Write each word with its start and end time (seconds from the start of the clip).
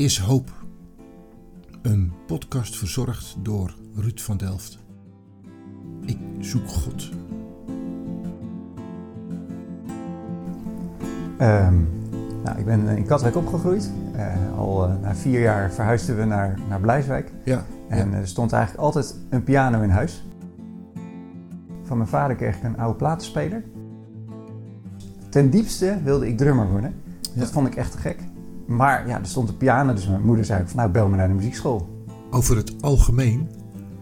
is 0.00 0.18
hoop. 0.18 0.50
Een 1.82 2.12
podcast 2.26 2.76
verzorgd 2.76 3.36
door 3.42 3.74
Ruud 3.94 4.20
van 4.20 4.36
Delft. 4.36 4.78
Ik 6.04 6.18
zoek 6.38 6.68
God. 6.68 7.10
Ehm, 11.38 11.74
nou, 12.44 12.58
ik 12.58 12.64
ben 12.64 12.88
in 12.88 13.06
Katwijk 13.06 13.36
opgegroeid. 13.36 13.90
Uh, 14.16 14.58
al 14.58 14.88
uh, 14.88 15.00
na 15.00 15.14
vier 15.14 15.40
jaar 15.40 15.72
verhuisden 15.72 16.16
we 16.16 16.24
naar, 16.24 16.58
naar 16.68 16.80
Blijswijk. 16.80 17.32
Ja, 17.44 17.64
En 17.88 18.10
ja. 18.10 18.16
er 18.16 18.28
stond 18.28 18.52
eigenlijk 18.52 18.84
altijd 18.84 19.16
een 19.30 19.44
piano 19.44 19.82
in 19.82 19.90
huis. 19.90 20.24
Van 21.82 21.96
mijn 21.96 22.08
vader 22.08 22.36
kreeg 22.36 22.56
ik 22.56 22.62
een 22.62 22.78
oude 22.78 22.98
platenspeler. 22.98 23.64
Ten 25.28 25.50
diepste 25.50 25.98
wilde 26.04 26.28
ik 26.28 26.36
drummer 26.36 26.70
worden. 26.70 26.94
Ja. 27.34 27.40
Dat 27.40 27.50
vond 27.50 27.66
ik 27.66 27.74
echt 27.74 27.92
te 27.92 27.98
gek. 27.98 28.29
Maar 28.70 29.08
ja, 29.08 29.18
er 29.18 29.26
stond 29.26 29.48
een 29.48 29.56
piano, 29.56 29.94
dus 29.94 30.06
mijn 30.06 30.22
moeder 30.22 30.44
zei 30.44 30.66
van 30.66 30.76
nou 30.76 30.90
bel 30.90 31.08
me 31.08 31.16
naar 31.16 31.28
de 31.28 31.34
muziekschool. 31.34 32.04
Over 32.30 32.56
het 32.56 32.82
algemeen 32.82 33.48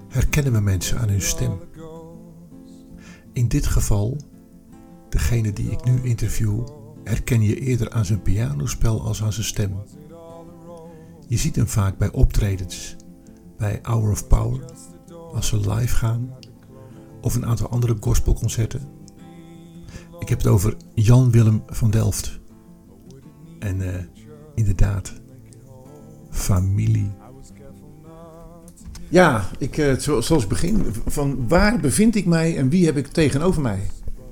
herkennen 0.09 0.53
we 0.53 0.61
mensen 0.61 0.99
aan 0.99 1.09
hun 1.09 1.23
stem. 1.23 1.53
In 3.33 3.49
dit 3.49 3.67
geval, 3.67 4.17
degene 5.09 5.53
die 5.53 5.71
ik 5.71 5.85
nu 5.85 6.03
interview, 6.03 6.67
herken 7.05 7.43
je 7.43 7.61
eerder 7.61 7.91
aan 7.91 8.05
zijn 8.05 8.23
pianospel 8.23 9.03
als 9.03 9.23
aan 9.23 9.33
zijn 9.33 9.47
stem. 9.47 9.73
Je 11.27 11.37
ziet 11.37 11.57
hem 11.57 11.69
vaak 11.69 11.99
bij 11.99 12.13
optredens, 12.13 12.97
bij 13.57 13.79
Hour 13.83 14.11
of 14.11 14.27
Power, 14.27 14.65
als 15.33 15.47
ze 15.47 15.71
live 15.71 15.95
gaan, 15.95 16.31
of 17.21 17.35
een 17.35 17.47
aantal 17.47 17.69
andere 17.69 17.97
gospelconcerten. 18.01 18.83
Ik 20.19 20.29
heb 20.29 20.39
het 20.39 20.47
over 20.47 20.77
Jan 20.95 21.31
Willem 21.31 21.63
van 21.67 21.91
Delft. 21.91 22.41
En 23.59 23.95
eh, 23.95 24.05
inderdaad, 24.59 25.13
familie. 26.31 27.11
Ja, 29.09 29.43
ik, 29.59 29.77
eh, 29.79 29.95
zo- 29.95 30.21
zoals 30.21 30.43
ik 30.43 30.49
begin, 30.49 30.85
van 31.07 31.49
waar 31.49 31.81
bevind 31.81 32.15
ik 32.17 32.27
mij 32.27 32.57
en 32.57 32.69
wie 32.69 32.87
heb 32.87 32.97
ik 32.97 33.07
tegenover 33.07 33.63
mij? 33.63 33.79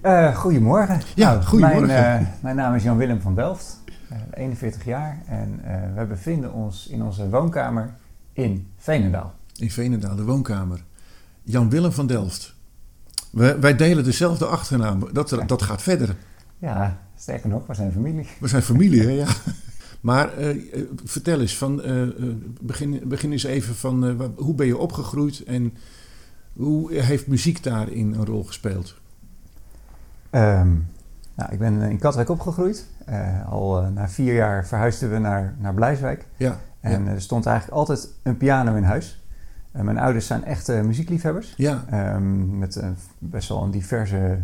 Eh, 0.02 0.36
goedemorgen. 0.36 1.00
Ja, 1.14 1.30
Nou, 1.32 1.42
goedemorgen. 1.44 1.86
Mijn, 1.86 2.24
eh, 2.24 2.26
mijn 2.40 2.56
naam 2.56 2.74
is 2.74 2.82
Jan-Willem 2.82 3.20
van 3.20 3.34
Delft, 3.34 3.80
eh, 4.08 4.18
41 4.34 4.84
jaar. 4.84 5.22
En 5.26 5.60
eh, 5.64 5.94
we 5.96 6.04
bevinden 6.06 6.52
ons 6.52 6.86
in 6.86 7.02
onze 7.02 7.28
woonkamer 7.28 7.94
in 8.32 8.66
Veenendaal. 8.76 9.34
In 9.56 9.70
Veenendaal, 9.70 10.16
de 10.16 10.24
woonkamer. 10.24 10.84
Jan 11.42 11.70
Willem 11.70 11.92
van 11.92 12.06
Delft. 12.06 12.54
We, 13.32 13.58
wij 13.60 13.76
delen 13.76 14.04
dezelfde 14.04 14.46
achternaam. 14.46 15.08
Dat, 15.12 15.38
dat 15.46 15.62
gaat 15.62 15.82
verder. 15.82 16.16
Ja, 16.58 16.98
sterker 17.16 17.48
nog, 17.48 17.66
we 17.66 17.74
zijn 17.74 17.92
familie. 17.92 18.26
We 18.40 18.48
zijn 18.48 18.62
familie, 18.62 19.02
hè? 19.02 19.10
Ja. 19.10 19.26
Maar 20.06 20.32
eh, 20.36 20.50
eh, 20.50 20.82
vertel 21.04 21.40
eens, 21.40 21.58
van, 21.58 21.82
eh, 21.82 22.02
begin, 22.60 23.00
begin 23.04 23.32
eens 23.32 23.44
even 23.44 23.74
van 23.74 24.30
hoe 24.36 24.54
ben 24.54 24.66
je 24.66 24.78
opgegroeid 24.78 25.44
en 25.44 25.74
hoe 26.52 26.92
heeft 26.92 27.26
muziek 27.26 27.62
daarin 27.62 28.12
een 28.12 28.24
rol 28.24 28.44
gespeeld? 28.44 28.94
Ehm, 30.30 30.72
nou, 31.34 31.52
ik 31.52 31.58
ben 31.58 31.82
in 31.82 31.98
Katwijk 31.98 32.28
opgegroeid. 32.28 32.86
Al 33.48 33.82
na 33.82 34.08
vier 34.08 34.34
jaar 34.34 34.66
verhuisden 34.66 35.10
we 35.10 35.18
naar, 35.18 35.56
naar 35.58 35.74
Blijswijk. 35.74 36.26
Ja, 36.36 36.60
En 36.80 37.04
ja. 37.04 37.10
er 37.10 37.20
stond 37.20 37.46
eigenlijk 37.46 37.78
altijd 37.78 38.08
een 38.22 38.36
piano 38.36 38.74
in 38.74 38.84
huis. 38.84 39.24
Mijn 39.70 39.98
ouders 39.98 40.26
zijn 40.26 40.44
echte 40.44 40.72
muziekliefhebbers. 40.72 41.54
ja, 41.56 41.84
Ehm, 41.90 42.58
met 42.58 42.82
best 43.18 43.48
wel 43.48 43.62
een 43.62 43.70
diverse 43.70 44.38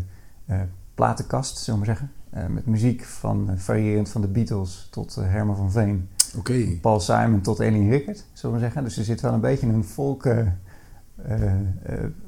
platenkast, 0.95 1.59
zullen 1.59 1.81
we 1.81 1.87
maar 1.87 1.97
zeggen. 1.97 2.22
Eh, 2.33 2.47
met 2.47 2.67
muziek 2.67 3.05
van 3.05 3.51
eh, 3.51 3.57
variërend 3.57 4.09
van 4.09 4.21
de 4.21 4.27
Beatles 4.27 4.89
tot 4.91 5.17
eh, 5.17 5.25
Herman 5.25 5.57
van 5.57 5.71
Veen. 5.71 6.09
oké. 6.37 6.79
Paul 6.81 7.01
Simon 7.01 7.41
tot 7.41 7.61
Ellie 7.61 7.91
Rickert, 7.91 8.25
zullen 8.33 8.57
we 8.57 8.63
zeggen. 8.63 8.85
Dus 8.85 8.97
er 8.97 9.05
zit 9.05 9.21
wel 9.21 9.33
een 9.33 9.41
beetje 9.41 9.67
een 9.67 9.85
folk 9.85 10.29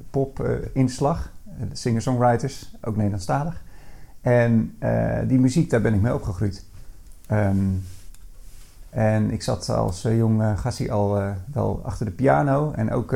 pop 0.09 0.47
inslag. 0.73 1.31
De 1.69 1.75
singer-songwriters, 1.75 2.75
ook 2.81 2.95
Nederlandstalig. 2.95 3.63
En 4.21 4.75
die 5.27 5.39
muziek, 5.39 5.69
daar 5.69 5.81
ben 5.81 5.93
ik 5.93 6.01
mee 6.01 6.13
opgegroeid. 6.13 6.65
Ehm, 7.27 7.57
en 8.89 9.31
ik 9.31 9.41
zat 9.41 9.69
als 9.69 10.01
jong 10.01 10.41
uh, 10.41 10.57
gassie 10.57 10.91
al 10.91 11.33
wel 11.53 11.81
achter 11.83 12.05
de 12.05 12.11
piano. 12.11 12.71
En 12.71 12.91
ook 12.91 13.15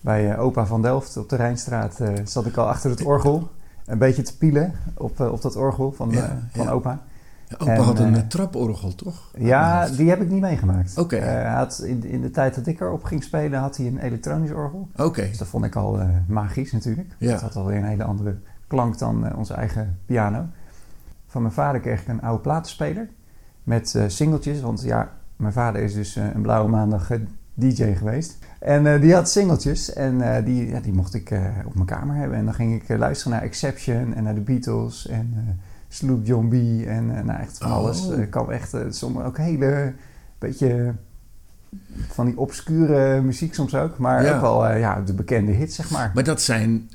bij 0.00 0.38
opa 0.38 0.66
van 0.66 0.82
Delft 0.82 1.16
op 1.16 1.28
de 1.28 1.36
Rijnstraat 1.36 2.00
zat 2.24 2.46
ik 2.46 2.56
al 2.56 2.68
achter 2.68 2.90
het 2.90 3.02
orgel. 3.02 3.50
Een 3.86 3.98
beetje 3.98 4.22
te 4.22 4.36
pielen 4.36 4.72
op, 4.94 5.20
eh, 5.20 5.32
op 5.32 5.42
dat 5.42 5.56
orgel 5.56 5.92
van, 5.92 6.10
Ja, 6.10 6.22
eh, 6.24 6.30
van 6.50 6.64
ja. 6.64 6.70
opa. 6.70 7.00
Ja, 7.48 7.56
Opa 7.58 7.72
En, 7.72 7.82
had 7.82 7.98
een 7.98 8.16
eh, 8.16 8.26
traporgel, 8.26 8.94
toch? 8.94 9.30
Ja, 9.38 9.88
die 9.88 10.08
heb 10.08 10.20
ik 10.20 10.30
niet 10.30 10.40
meegemaakt. 10.40 10.98
Oké. 10.98 11.44
Had 11.48 11.78
in, 11.84 12.04
in 12.04 12.20
de 12.20 12.30
tijd 12.30 12.54
dat 12.54 12.66
ik 12.66 12.80
erop 12.80 13.04
ging 13.04 13.22
spelen, 13.22 13.60
had 13.60 13.76
hij 13.76 13.86
een 13.86 13.98
elektronisch 13.98 14.50
orgel. 14.50 14.88
Oké, 14.96 15.28
Dus 15.28 15.38
dat 15.38 15.48
vond 15.48 15.64
ik 15.64 15.76
al 15.76 16.00
magisch 16.26 16.72
natuurlijk. 16.72 17.08
Ja. 17.18 17.32
Het 17.32 17.40
had 17.40 17.56
alweer 17.56 17.76
een 17.76 17.84
hele 17.84 18.04
andere 18.04 18.36
klank 18.66 18.98
dan 18.98 19.36
onze 19.36 19.54
eigen 19.54 19.98
piano. 20.06 20.44
Van 21.26 21.42
mijn 21.42 21.54
vader 21.54 21.80
kreeg 21.80 22.00
ik 22.00 22.08
een 22.08 22.22
oude 22.22 22.42
platenspeler 22.42 23.08
met 23.62 23.98
singeltjes. 24.06 24.60
Want 24.60 24.82
ja, 24.82 25.10
mijn 25.36 25.52
vader 25.52 25.82
is 25.82 25.94
dus 25.94 26.16
een 26.16 26.42
blauwe 26.42 26.70
maandag 26.70 27.10
DJ 27.58 27.92
geweest. 27.94 28.38
En 28.60 28.86
eh, 28.94 29.00
die 29.00 29.14
had 29.14 29.30
singeltjes 29.30 29.92
en 29.92 30.20
eh, 30.36 30.44
die, 30.44 30.66
ja, 30.68 30.80
die 30.80 30.92
mocht 30.92 31.14
ik 31.14 31.30
eh, 31.30 31.40
op 31.66 31.74
mijn 31.74 31.86
kamer 31.86 32.16
hebben. 32.16 32.38
En 32.38 32.44
dan 32.44 32.54
ging 32.54 32.82
ik 32.82 32.98
luisteren 32.98 33.32
naar 33.32 33.42
Exception 33.42 34.14
en 34.14 34.22
naar 34.22 34.34
de 34.34 34.40
Beatles 34.40 35.06
en 35.08 35.58
Sloop 35.88 36.26
John 36.26 36.48
B. 36.48 36.52
En 36.86 37.06
nou, 37.06 37.40
echt 37.40 37.58
van 37.58 37.70
Oh. 37.70 37.76
alles. 37.76 38.10
Eh, 38.10 38.18
Ik 38.18 38.30
kwam 38.30 38.50
echt 38.50 38.74
soms 38.90 39.22
ook 39.22 39.38
hele 39.38 39.92
beetje 40.38 40.94
van 42.08 42.26
die 42.26 42.38
obscure 42.38 43.20
muziek 43.20 43.54
soms 43.54 43.74
ook. 43.74 43.98
Maar 43.98 44.24
Ja. 44.24 44.34
ook 44.34 44.40
wel 44.40 44.76
ja, 44.76 45.00
de 45.00 45.12
bekende 45.14 45.52
hits, 45.52 45.74
zeg 45.74 45.90
maar. 45.90 46.10
maar 46.14 46.24
dat 46.24 46.42
zijn 46.42 46.90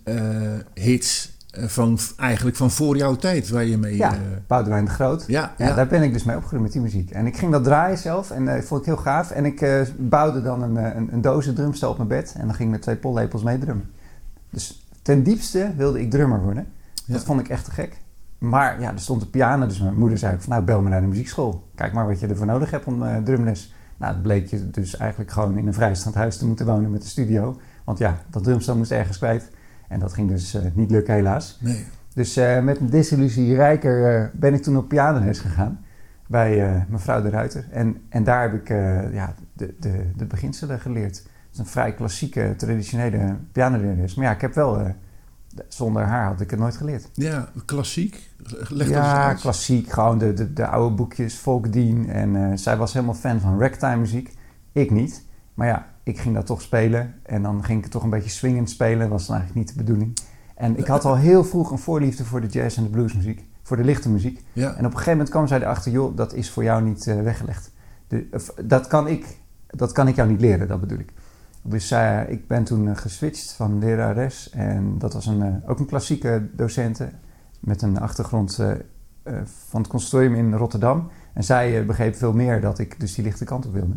hits 0.74 1.31
van 1.52 2.00
eigenlijk 2.18 2.58
van 2.58 2.72
voor 2.72 2.98
jouw 2.98 3.16
tijd 3.16 3.50
waar 3.50 3.66
je 3.66 3.78
mee... 3.78 3.98
Ja, 3.98 4.14
eh, 4.14 4.20
Boudewijn 4.48 4.86
de 4.86 4.92
Groot. 4.92 5.24
ja, 5.28 5.54
Ja, 5.58 5.66
ja. 5.68 5.76
daar 5.76 5.88
ben 5.88 6.04
ik 6.04 6.14
dus 6.14 6.24
mee 6.24 6.36
opgegroeid 6.36 6.64
met 6.64 6.72
die 6.72 6.82
muziek. 6.82 7.12
En 7.12 7.26
ik 7.26 7.38
ging 7.38 7.52
dat 7.52 7.64
draaien 7.64 7.98
zelf 7.98 8.32
en 8.32 8.46
dat 8.46 8.66
vond 8.66 8.80
ik 8.80 8.86
heel 8.86 8.98
gaaf. 8.98 9.32
En 9.32 9.46
ik 9.46 9.62
eh, 9.62 9.82
bouwde 9.98 10.42
dan 10.42 10.62
een, 10.62 10.78
eh, 10.78 10.96
een, 10.96 11.14
een 11.14 11.22
dozen 11.22 11.56
drumstel 11.56 11.90
op 11.90 11.98
mijn 11.98 12.10
bed. 12.10 12.34
En 12.38 12.46
dan 12.46 12.56
ging 12.56 12.68
ik 12.68 12.74
met 12.74 12.82
twee 12.82 12.96
pollepels 12.96 13.44
mee 13.44 13.58
drummen. 13.58 13.92
Dus 14.50 14.88
ten 15.02 15.24
diepste 15.24 15.74
wilde 15.78 16.02
ik 16.02 16.12
drummer 16.12 16.42
worden. 16.42 16.68
Ja. 17.06 17.14
Dat 17.14 17.24
vond 17.24 17.40
ik 17.40 17.50
echt 17.50 17.66
te 17.66 17.72
gek. 17.72 17.98
Maar 18.38 18.82
ja, 18.82 18.92
er 18.92 19.00
stond 19.00 19.22
een 19.22 19.30
piano, 19.30 19.68
dus 19.68 19.80
mijn 19.80 19.98
moeder 19.98 20.18
zei 20.18 20.36
van... 20.40 20.50
nou, 20.50 20.64
bel 20.64 20.82
me 20.82 20.90
naar 20.90 21.02
de 21.02 21.08
muziekschool. 21.08 21.68
Kijk 21.76 21.94
maar 21.94 22.08
wat 22.08 22.20
je 22.20 22.28
ervoor 22.28 22.46
nodig 22.46 22.72
hebt 22.72 22.86
om 22.86 23.04
eh, 23.04 23.18
drumles. 23.18 23.74
Nou, 23.98 24.14
het 24.14 24.22
bleek 24.22 24.48
je 24.48 24.70
dus 24.70 24.98
eigenlijk 24.98 25.32
gewoon 25.32 25.58
in 25.58 25.68
een 25.68 25.74
vrijstaand 25.74 26.16
huis 26.16 26.38
te 26.38 26.48
moeten 26.48 26.66
wonen 26.66 26.92
met 26.92 27.04
een 27.04 27.10
studio. 27.10 27.60
Want 27.84 27.98
ja, 27.98 28.18
dat 28.30 28.44
drumstel 28.44 28.76
moest 28.76 28.92
ergens 28.92 29.18
kwijt. 29.18 29.50
En 29.91 30.00
dat 30.00 30.13
ging 30.13 30.29
dus 30.29 30.53
eh, 30.53 30.62
niet 30.74 30.91
lukken 30.91 31.13
helaas. 31.13 31.57
Nee. 31.59 31.85
Dus 32.13 32.38
eh, 32.38 32.62
met 32.62 32.79
een 32.79 32.90
desillusie 32.90 33.56
rijker 33.56 34.16
eh, 34.16 34.28
ben 34.34 34.53
ik 34.53 34.62
toen 34.62 34.78
op 34.78 34.88
pianoles 34.88 35.40
gegaan 35.40 35.79
bij 36.28 36.85
mevrouw 36.90 37.22
de 37.22 37.29
Ruiter. 37.29 37.66
En, 37.72 38.02
en 38.09 38.24
daar 38.24 38.41
heb 38.41 38.53
ik 38.53 38.68
ja, 39.13 39.34
de, 39.53 39.75
de, 39.79 40.12
de 40.16 40.25
beginselen 40.25 40.79
geleerd. 40.79 41.18
Het 41.18 41.53
is 41.53 41.59
een 41.59 41.66
vrij 41.66 41.94
klassieke, 41.94 42.53
traditionele 42.57 43.35
pianolerares. 43.52 44.16
Maar 44.16 44.25
ja, 44.25 44.31
ik 44.31 44.41
heb 44.41 44.53
wel, 44.53 44.96
zonder 45.68 46.03
haar 46.03 46.25
had 46.25 46.41
ik 46.41 46.50
het 46.50 46.59
nooit 46.59 46.78
geleerd. 46.78 47.09
Ja, 47.13 47.50
klassiek. 47.66 48.29
Leg 48.69 48.69
dat 48.69 48.79
eens 48.79 48.90
ja, 48.90 49.34
klassiek, 49.34 49.90
gewoon 49.90 50.18
de, 50.18 50.34
de, 50.34 50.53
de 50.53 50.68
oude 50.68 50.96
boekjes, 50.96 51.34
folkdien. 51.34 52.09
En 52.09 52.59
zij 52.59 52.78
was 52.78 52.94
helemaal 52.94 53.16
fan 53.16 53.40
van 53.40 53.59
ragtime 53.59 53.96
muziek. 53.96 54.34
Ik 54.72 54.91
niet. 54.91 55.25
Maar 55.53 55.68
ja, 55.68 55.85
ik 56.04 56.20
ging 56.20 56.36
dat 56.36 56.46
toch 56.46 56.62
spelen. 56.62 57.14
En 57.24 57.42
dan 57.42 57.64
ging 57.64 57.86
ik 57.86 57.92
toch 57.92 58.04
een 58.04 58.10
beetje 58.10 58.30
swingend 58.30 58.70
spelen. 58.70 59.10
was 59.10 59.28
dan 59.28 59.36
eigenlijk 59.36 59.68
niet 59.68 59.78
de 59.78 59.84
bedoeling. 59.84 60.18
En 60.56 60.78
ik 60.78 60.88
had 60.88 61.06
al 61.06 61.18
heel 61.18 61.44
vroeg 61.44 61.72
een 61.72 61.78
voorliefde 61.80 62.26
voor 62.26 62.42
de 62.42 62.48
jazz 62.48 62.78
en 62.78 62.84
de 62.84 62.90
bluesmuziek. 62.90 63.46
Voor 63.64 63.78
de 63.78 63.84
lichte 63.84 64.09
muziek. 64.09 64.44
Ja, 64.53 64.68
En 64.70 64.78
op 64.78 64.84
een 64.84 64.92
gegeven 64.92 65.12
moment 65.12 65.30
kwam 65.30 65.48
zij 65.48 65.59
erachter, 65.59 65.92
joh, 65.92 66.18
dat 66.18 66.34
is 66.34 66.50
voor 66.50 66.64
jou 66.64 66.84
niet 66.84 67.08
eh, 67.08 67.22
weggelegd. 67.22 67.72
De, 68.08 68.30
dat, 68.66 68.88
kan 68.88 69.08
ik, 69.08 69.38
dat 69.68 69.92
kan 69.92 70.08
ik 70.08 70.16
jou 70.16 70.30
niet 70.30 70.42
leren, 70.42 70.68
dat 70.68 70.80
bedoel 70.80 71.00
ik. 71.00 71.14
Dus 71.62 71.92
eh, 71.92 72.30
ik 72.30 72.47
ben 72.47 72.64
toen 72.64 72.88
eh, 72.88 72.97
geswitcht 72.97 73.52
van 73.52 73.80
lerares. 73.80 74.50
En 74.50 74.97
dat 74.97 75.14
was 75.14 75.26
een, 75.26 75.62
ook 75.68 75.80
een 75.80 75.86
klassieke 75.86 76.47
docente 76.54 77.09
met 77.59 77.82
een 77.82 78.00
achtergrond 78.00 78.59
van 79.70 79.82
het 79.82 79.90
conservatorium 79.90 80.36
in 80.36 80.54
Rotterdam. 80.54 81.09
En 81.34 81.44
zij 81.44 81.86
begreep 81.86 82.16
veel 82.16 82.34
meer 82.34 82.62
dat 82.62 82.80
ik 82.80 83.00
dus 83.00 83.16
die 83.16 83.24
lichte 83.24 83.46
kant 83.46 83.66
op 83.66 83.74
wilde. 83.74 83.96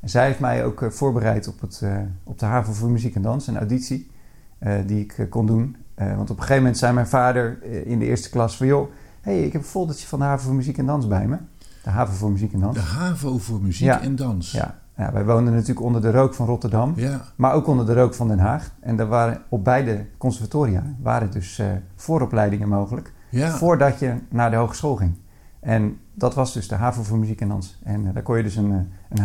En 0.00 0.08
zij 0.08 0.26
heeft 0.26 0.40
mij 0.40 0.64
ook 0.64 0.82
eh, 0.82 0.90
voorbereid 0.90 1.48
op, 1.48 1.60
het, 1.60 1.80
eh, 1.82 1.96
op 2.24 2.38
de 2.38 2.46
haven 2.46 2.74
voor 2.74 2.90
muziek 2.90 3.14
en 3.14 3.22
dans, 3.22 3.46
een 3.46 3.56
auditie 3.56 4.10
eh, 4.58 4.74
die 4.86 5.00
ik 5.00 5.26
kon 5.30 5.46
doen. 5.46 5.76
Want 5.94 6.30
op 6.30 6.36
een 6.36 6.42
gegeven 6.42 6.56
moment 6.56 6.78
zei 6.78 6.92
mijn 6.92 7.06
vader 7.06 7.62
in 7.86 7.98
de 7.98 8.04
eerste 8.04 8.30
klas 8.30 8.56
van... 8.56 8.66
joh, 8.66 8.90
hey, 9.20 9.42
ik 9.42 9.52
heb 9.52 9.62
een 9.62 9.68
foldertje 9.68 10.06
van 10.06 10.18
de 10.18 10.24
haven 10.24 10.44
voor 10.46 10.54
muziek 10.54 10.78
en 10.78 10.86
dans 10.86 11.06
bij 11.06 11.26
me. 11.26 11.36
De 11.82 11.90
haven 11.90 12.14
voor 12.14 12.30
muziek 12.30 12.52
en 12.52 12.60
dans. 12.60 12.74
de 12.74 12.82
HAVO 12.82 13.38
voor 13.38 13.60
muziek 13.62 13.86
Ja. 13.86 14.00
en 14.00 14.16
dans. 14.16 14.52
Ja, 14.52 14.78
ja, 14.96 15.12
wij 15.12 15.24
woonden 15.24 15.52
natuurlijk 15.52 15.80
onder 15.80 16.00
de 16.02 16.10
rook 16.10 16.34
van 16.34 16.46
Rotterdam, 16.46 16.92
Ja, 16.96 17.20
maar 17.36 17.52
ook 17.52 17.66
onder 17.66 17.86
de 17.86 17.94
rook 17.94 18.14
van 18.14 18.28
Den 18.28 18.38
Haag. 18.38 18.70
En 18.80 18.98
er 19.00 19.06
waren 19.06 19.42
op 19.48 19.64
beide 19.64 20.06
conservatoria 20.18 20.82
waren 21.02 21.30
dus 21.30 21.62
vooropleidingen 21.96 22.68
mogelijk, 22.68 23.12
voordat 23.32 23.98
je 23.98 24.14
naar 24.28 24.50
de 24.50 24.56
hogeschool 24.56 24.96
ging. 24.96 25.14
En 25.60 25.98
dat 26.14 26.34
was 26.34 26.52
dus 26.52 26.68
de 26.68 26.74
HAVO 26.74 27.02
voor 27.02 27.18
muziek 27.18 27.40
en 27.40 27.48
dans. 27.48 27.80
En 27.84 28.12
daar 28.12 28.22
kon 28.22 28.36
je 28.36 28.42
dus 28.42 28.56
een, 28.56 28.90
een 29.08 29.20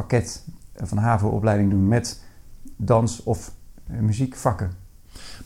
HAVO-pakket 0.00 0.44
van 0.74 0.98
HAVO-opleiding 0.98 1.70
doen 1.70 1.88
met 1.88 2.20
dans 2.76 3.22
of 3.22 3.52
muziekvakken. 3.86 4.70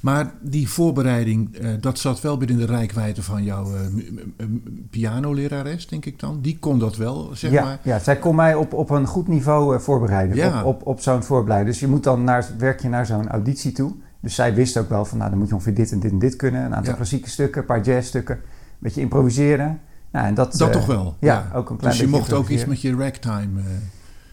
Maar 0.01 0.33
die 0.41 0.69
voorbereiding, 0.69 1.59
uh, 1.61 1.69
dat 1.81 1.99
zat 1.99 2.21
wel 2.21 2.37
binnen 2.37 2.57
de 2.57 2.67
rijkwijde 2.67 3.23
van 3.23 3.45
jouw 3.45 3.67
uh, 3.73 4.47
pianolerares, 4.91 5.87
denk 5.89 6.05
ik 6.05 6.21
dan. 6.21 6.41
Die 6.41 6.59
kon 6.59 6.79
dat 6.79 6.97
wel, 6.97 7.31
zeg 7.33 7.51
ja, 7.51 7.65
maar. 7.65 7.79
Ja, 7.83 7.99
zij 7.99 8.19
kon 8.19 8.35
mij 8.35 8.55
op, 8.55 8.73
op 8.73 8.91
een 8.91 9.07
goed 9.07 9.29
niveau 9.29 9.81
voorbereiden. 9.81 10.37
Ja. 10.37 10.65
Op, 10.65 10.81
op, 10.81 10.87
op 10.87 11.01
zo'n 11.01 11.23
voorbereiding. 11.23 11.71
Dus 11.73 11.81
je 11.81 11.89
moet 11.89 12.03
dan 12.03 12.25
naar, 12.25 12.47
werk 12.59 12.83
je 12.83 12.89
naar 12.89 13.07
zo'n 13.07 13.29
auditie 13.29 13.73
toe. 13.73 13.93
Dus 14.21 14.35
zij 14.35 14.55
wist 14.55 14.77
ook 14.77 14.89
wel 14.89 15.05
van, 15.05 15.19
nou, 15.19 15.31
dan 15.31 15.39
moet 15.39 15.49
je 15.49 15.55
ongeveer 15.55 15.75
dit 15.75 15.93
en 15.93 16.01
dit 16.01 16.11
en 16.11 16.19
dit 16.19 16.37
kunnen. 16.37 16.65
Een 16.65 16.75
aantal 16.75 16.91
ja. 16.91 16.97
klassieke 16.97 17.29
stukken, 17.29 17.61
een 17.61 17.67
paar 17.67 17.83
jazzstukken. 17.83 18.37
Een 18.37 18.43
beetje 18.79 19.01
improviseren. 19.01 19.81
Nou, 20.11 20.27
en 20.27 20.35
dat, 20.35 20.57
dat 20.57 20.73
toch 20.73 20.87
wel? 20.87 21.17
Ja, 21.21 21.51
ook 21.55 21.71
een 21.71 21.77
klein 21.77 21.93
Dus 21.93 22.03
je 22.03 22.09
mocht 22.09 22.33
ook 22.33 22.49
iets 22.49 22.65
met 22.65 22.81
je 22.81 22.97
ragtime... 22.97 23.61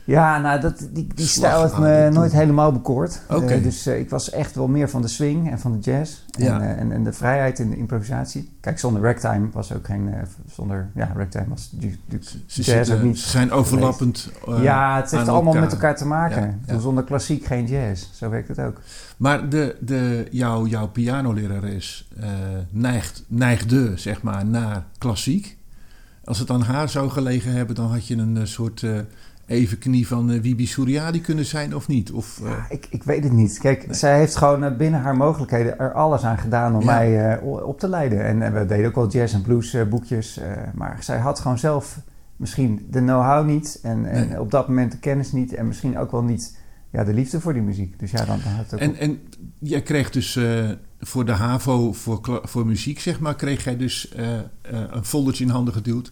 Ja, 0.04 0.40
nou, 0.40 0.62
dat, 0.62 0.88
die, 0.92 1.08
die 1.16 1.28
stijl 1.28 1.62
heeft 1.62 1.78
me 1.78 2.10
nooit 2.14 2.32
helemaal 2.32 2.72
bekoord. 2.72 3.22
Okay. 3.30 3.58
Uh, 3.58 3.64
dus 3.64 3.88
uh, 3.88 4.00
ik 4.00 4.10
was 4.10 4.30
echt 4.30 4.56
wel 4.56 4.68
meer 4.68 4.90
van 4.90 5.02
de 5.02 5.08
swing 5.08 5.52
en 5.52 5.60
van 5.60 5.72
de 5.72 5.80
jazz. 5.80 6.24
En, 6.38 6.44
ja. 6.44 6.62
uh, 6.62 6.70
en, 6.70 6.92
en, 6.92 7.04
de 7.04 7.14
vrijheid 7.14 7.60
in 7.60 7.70
de 7.70 7.78
improvisatie. 7.78 8.52
Kijk, 8.60 8.80
zonder 8.80 9.02
ragtime 9.02 9.50
was 9.52 9.74
ook 9.74 9.86
geen... 9.86 10.14
zonder, 10.52 10.90
ja, 10.96 11.12
ragtime 11.16 11.46
was 11.48 11.74
jazz 12.48 12.92
ook 12.92 13.02
niet... 13.02 13.20
Ze 13.20 13.30
zijn 13.30 13.52
overlappend 13.52 14.32
Ja, 14.62 14.96
het 14.96 15.12
heeft 15.12 15.28
allemaal 15.28 15.46
elkaar. 15.46 15.62
met 15.62 15.72
elkaar 15.72 15.96
te 15.96 16.06
maken. 16.06 16.60
Ja, 16.66 16.74
ja. 16.74 16.80
Zonder 16.80 17.04
klassiek 17.04 17.46
geen 17.46 17.66
jazz. 17.66 18.08
Zo 18.14 18.30
werkt 18.30 18.48
het 18.48 18.60
ook. 18.60 18.82
Maar 19.18 19.50
de, 19.50 19.76
de, 19.80 20.28
jouw, 20.32 20.66
jouw 20.66 20.88
pianolerares 20.88 22.10
neigt, 22.70 23.24
neigde, 23.28 23.92
zeg 23.96 24.22
maar, 24.22 24.46
naar 24.46 24.84
klassiek. 24.98 25.58
Als 26.24 26.40
het 26.40 26.50
aan 26.50 26.62
haar 26.62 26.90
zou 26.90 27.10
gelegen 27.10 27.52
hebben, 27.52 27.76
dan 27.76 27.92
had 27.92 28.08
je 28.08 28.18
een 28.18 28.48
soort 28.48 28.84
even 29.52 29.78
knie 29.78 30.08
van 30.08 30.32
uh, 30.32 30.42
Wibi 30.42 30.68
Suriadi 30.68 31.22
kunnen 31.22 31.46
zijn 31.46 31.76
of 31.76 31.88
niet? 31.88 32.12
Of, 32.12 32.40
uh... 32.44 32.50
ja, 32.50 32.66
ik, 32.70 32.88
ik 32.90 33.04
weet 33.04 33.24
het 33.24 33.34
niet. 33.34 33.58
Kijk, 33.60 33.86
nee. 33.88 33.96
zij 33.96 34.18
heeft 34.18 34.36
gewoon 34.36 34.64
uh, 34.64 34.76
binnen 34.78 35.02
haar 35.02 35.18
mogelijkheden 35.18 35.80
er 35.80 35.94
alles 35.94 36.24
aan 36.24 36.38
gedaan 36.38 36.76
om 36.76 36.82
ja. 36.82 36.86
mij 36.86 37.40
op 37.42 37.80
te 37.80 37.88
leiden. 37.88 38.26
En, 38.26 38.42
en, 38.42 38.54
we 38.54 38.66
deden 38.66 38.88
ook 38.88 38.96
wel 38.96 39.10
jazz 39.10 39.34
en 39.34 39.42
blues 39.42 39.76
boekjes. 39.90 40.40
maar 40.74 40.98
zij 41.04 41.18
had 41.18 41.40
gewoon 41.40 41.60
zelf 41.60 42.00
misschien 42.36 42.88
de 42.90 43.00
know-how 43.00 43.46
niet. 43.46 43.80
En, 43.84 44.06
en 44.06 44.28
nee. 44.28 44.40
op 44.40 44.52
dat 44.52 44.68
moment 44.68 44.92
de 44.92 45.00
kennis 45.00 45.32
niet. 45.32 45.54
En 45.54 45.68
misschien 45.68 45.98
ook 45.98 46.12
wel 46.12 46.24
niet 46.24 46.58
ja, 46.90 47.04
de 47.04 47.14
liefde 47.14 47.42
voor 47.42 47.54
die 47.54 47.62
muziek. 47.62 48.00
Dus 48.00 48.12
ja, 48.12 48.26
dan, 48.26 48.40
had 48.40 48.72
het 48.72 48.80
en, 48.80 48.96
en 48.96 49.20
jij 49.60 49.82
kreeg 49.82 50.10
dus 50.10 50.40
voor 51.00 51.26
de 51.26 51.32
HAVO 51.32 51.94
voor, 51.94 52.42
voor 52.44 52.66
muziek, 52.66 53.00
zeg 53.00 53.20
maar... 53.20 53.36
kreeg 53.36 53.64
jij 53.64 53.78
dus 53.78 54.14
een 54.62 55.06
foldertje 55.06 55.44
in 55.44 55.50
handen 55.50 55.74
geduwd... 55.74 56.12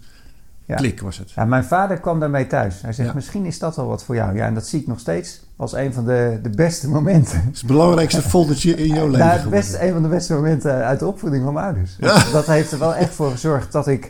Ja. 0.70 0.76
Klik 0.76 1.02
was 1.02 1.18
het. 1.18 1.32
Ja, 1.32 1.46
mijn 1.46 1.64
vader 1.64 2.00
kwam 2.00 2.20
daarmee 2.20 2.48
thuis. 2.48 2.82
Hij 2.82 2.94
zegt, 2.94 3.10
ja. 3.10 3.16
misschien 3.16 3.46
is 3.46 3.60
dat 3.60 3.76
wel 3.76 3.88
wat 3.88 4.04
voor 4.04 4.16
jou. 4.16 4.36
Ja, 4.36 4.46
en 4.46 4.54
dat 4.54 4.68
zie 4.68 4.80
ik 4.80 4.88
nog 4.88 5.00
steeds 5.00 5.42
als 5.56 5.74
een 5.74 5.94
van 5.94 6.06
de, 6.06 6.40
de 6.44 6.50
beste 6.50 6.90
momenten. 6.90 7.38
Het 7.44 7.54
is 7.54 7.60
het 7.60 7.68
belangrijkste 7.68 8.22
foldertje 8.30 8.76
in 8.76 8.88
jouw 8.88 9.08
leven. 9.08 9.28
Nou, 9.28 9.40
het 9.40 9.50
beste, 9.50 9.86
een 9.86 9.94
van 9.94 10.02
de 10.02 10.08
beste 10.08 10.34
momenten 10.34 10.86
uit 10.86 11.00
de 11.00 11.06
opvoeding 11.06 11.44
van 11.44 11.54
mijn 11.54 11.66
ouders. 11.66 11.96
Dat, 12.00 12.30
dat, 12.32 12.46
heeft 12.46 12.72
er 12.72 12.80
wel 12.80 12.96
echt 12.96 13.14
voor 13.14 13.32
gezorgd 13.32 13.72
dat 13.72 13.88
ik, 13.88 14.10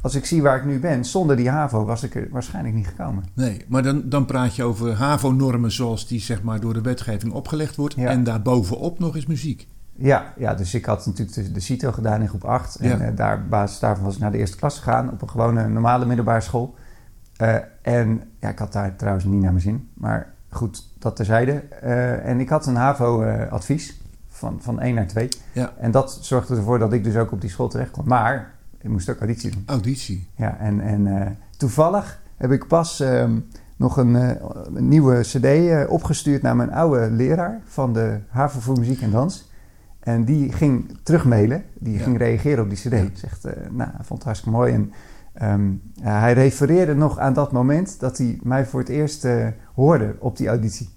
als 0.00 0.14
ik 0.14 0.24
zie 0.24 0.42
waar 0.42 0.56
ik 0.56 0.64
nu 0.64 0.78
ben, 0.78 1.04
zonder 1.04 1.36
die 1.36 1.50
HAVO 1.50 1.84
was 1.84 2.02
ik 2.02 2.14
er 2.14 2.28
waarschijnlijk 2.30 2.74
niet 2.74 2.86
gekomen. 2.86 3.24
Nee, 3.34 3.64
maar 3.68 3.82
dan, 3.82 4.02
dan 4.04 4.26
praat 4.26 4.56
je 4.56 4.64
over 4.64 4.94
HAVO-normen 4.94 5.72
zoals 5.72 6.06
die 6.06 6.20
zeg 6.20 6.42
maar 6.42 6.60
door 6.60 6.74
de 6.74 6.80
wetgeving 6.80 7.32
opgelegd 7.32 7.76
wordt. 7.76 7.94
En 7.94 8.24
daarbovenop 8.24 8.98
nog 8.98 9.14
eens 9.14 9.26
muziek. 9.26 9.68
Ja, 10.00 10.32
ja, 10.36 10.54
dus 10.54 10.74
ik 10.74 10.84
had 10.84 11.06
natuurlijk 11.06 11.34
de, 11.34 11.52
de 11.52 11.60
CITO 11.60 11.92
gedaan 11.92 12.20
in 12.20 12.28
groep 12.28 12.44
8. 12.44 12.76
En 12.76 12.88
ja. 12.88 13.10
uh, 13.10 13.16
daar, 13.16 13.46
basis 13.48 13.78
daarvan 13.78 14.04
was 14.04 14.14
ik 14.14 14.20
naar 14.20 14.30
de 14.30 14.38
eerste 14.38 14.56
klas 14.56 14.78
gegaan 14.78 15.10
op 15.10 15.22
een 15.22 15.30
gewone 15.30 15.68
normale 15.68 16.06
middelbare 16.06 16.40
school. 16.40 16.74
Uh, 17.42 17.56
en 17.82 18.22
ja, 18.38 18.48
ik 18.48 18.58
had 18.58 18.72
daar 18.72 18.96
trouwens 18.96 19.24
niet 19.24 19.40
naar 19.40 19.50
mijn 19.50 19.62
zin. 19.62 19.88
Maar 19.94 20.32
goed, 20.48 20.84
dat 20.98 21.16
terzijde. 21.16 21.62
Uh, 21.84 22.26
en 22.26 22.40
ik 22.40 22.48
had 22.48 22.66
een 22.66 22.76
HAVO-advies 22.76 24.00
van, 24.28 24.58
van 24.60 24.80
1 24.80 24.94
naar 24.94 25.06
2. 25.06 25.28
Ja. 25.52 25.72
En 25.78 25.90
dat 25.90 26.18
zorgde 26.20 26.56
ervoor 26.56 26.78
dat 26.78 26.92
ik 26.92 27.04
dus 27.04 27.16
ook 27.16 27.32
op 27.32 27.40
die 27.40 27.50
school 27.50 27.68
terecht 27.68 27.90
kwam. 27.90 28.08
Maar 28.08 28.54
ik 28.78 28.90
moest 28.90 29.10
ook 29.10 29.18
auditie 29.18 29.50
doen. 29.50 29.62
Auditie? 29.66 30.28
Ja, 30.34 30.58
en, 30.58 30.80
en 30.80 31.36
toevallig 31.56 32.20
heb 32.36 32.50
ik 32.50 32.66
pas 32.66 33.00
um, 33.00 33.46
nog 33.76 33.96
een, 33.96 34.14
een, 34.14 34.88
nieuwe 34.88 35.20
cd 35.20 35.88
opgestuurd 35.88 36.42
naar 36.42 36.56
mijn 36.56 36.72
oude 36.72 37.10
leraar 37.10 37.60
van 37.64 37.92
de 37.92 38.18
HAVO 38.28 38.60
voor 38.60 38.78
muziek 38.78 39.00
en 39.00 39.10
dans. 39.10 39.49
En 40.00 40.24
die 40.24 40.52
ging 40.52 40.98
terugmailen, 41.02 41.64
die 41.78 41.98
ging 41.98 42.18
reageren 42.18 42.64
op 42.64 42.70
die 42.70 42.78
cd. 42.78 43.18
Zegt, 43.18 43.46
uh, 43.46 43.52
nou, 43.70 43.90
hij 43.90 44.04
vond 44.04 44.18
het 44.18 44.24
hartstikke 44.24 44.56
mooi. 44.56 44.72
En 44.72 44.92
um, 45.42 45.82
uh, 45.98 46.20
hij 46.20 46.32
refereerde 46.32 46.94
nog 46.94 47.18
aan 47.18 47.32
dat 47.32 47.52
moment 47.52 48.00
dat 48.00 48.18
hij 48.18 48.38
mij 48.42 48.66
voor 48.66 48.80
het 48.80 48.88
eerst 48.88 49.24
uh, 49.24 49.46
hoorde 49.74 50.16
op 50.18 50.36
die 50.36 50.48
auditie. 50.48 50.88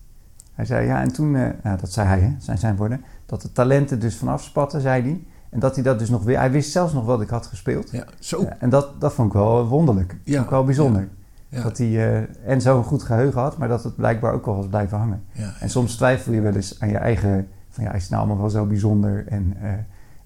Hij 0.53 0.65
zei, 0.65 0.88
ja, 0.88 1.01
en 1.01 1.13
toen, 1.13 1.31
nou, 1.31 1.77
dat 1.79 1.91
zei 1.91 2.07
hij, 2.07 2.19
hè, 2.19 2.35
zijn 2.38 2.57
zijn 2.57 2.75
woorden, 2.75 3.03
dat 3.25 3.41
de 3.41 3.51
talenten 3.51 4.00
dus 4.00 4.17
vanaf 4.17 4.44
spatten, 4.44 4.81
zei 4.81 5.01
hij. 5.01 5.23
En 5.50 5.59
dat 5.59 5.75
hij 5.75 5.83
dat 5.83 6.00
dus 6.00 6.09
nog 6.09 6.23
weer, 6.23 6.38
hij 6.38 6.51
wist 6.51 6.71
zelfs 6.71 6.94
nog 6.94 7.05
wat 7.05 7.21
ik 7.21 7.29
had 7.29 7.45
gespeeld. 7.45 7.91
Ja, 7.91 8.05
zo. 8.19 8.45
en 8.59 8.69
dat, 8.69 9.01
dat 9.01 9.13
vond 9.13 9.27
ik 9.27 9.33
wel 9.33 9.67
wonderlijk. 9.67 10.15
Ja. 10.23 10.33
Vond 10.33 10.44
ik 10.45 10.50
wel 10.50 10.63
bijzonder. 10.63 11.07
Dat 11.50 11.77
hij 11.77 12.27
en 12.45 12.61
zo'n 12.61 12.83
goed 12.83 13.03
geheugen 13.03 13.41
had, 13.41 13.57
maar 13.57 13.67
dat 13.67 13.83
het 13.83 13.95
blijkbaar 13.95 14.33
ook 14.33 14.45
wel 14.45 14.55
was 14.55 14.67
blijven 14.67 14.97
hangen. 14.97 15.23
En 15.59 15.69
soms 15.69 15.95
twijfel 15.95 16.33
je 16.33 16.41
wel 16.41 16.55
eens 16.55 16.79
aan 16.79 16.89
je 16.89 16.97
eigen 16.97 17.47
van 17.73 17.83
ja, 17.83 17.93
is 17.93 18.01
het 18.01 18.11
nou 18.11 18.23
allemaal 18.23 18.41
wel 18.41 18.49
zo 18.49 18.65
bijzonder? 18.65 19.27
En, 19.27 19.53
uh, 19.61 19.69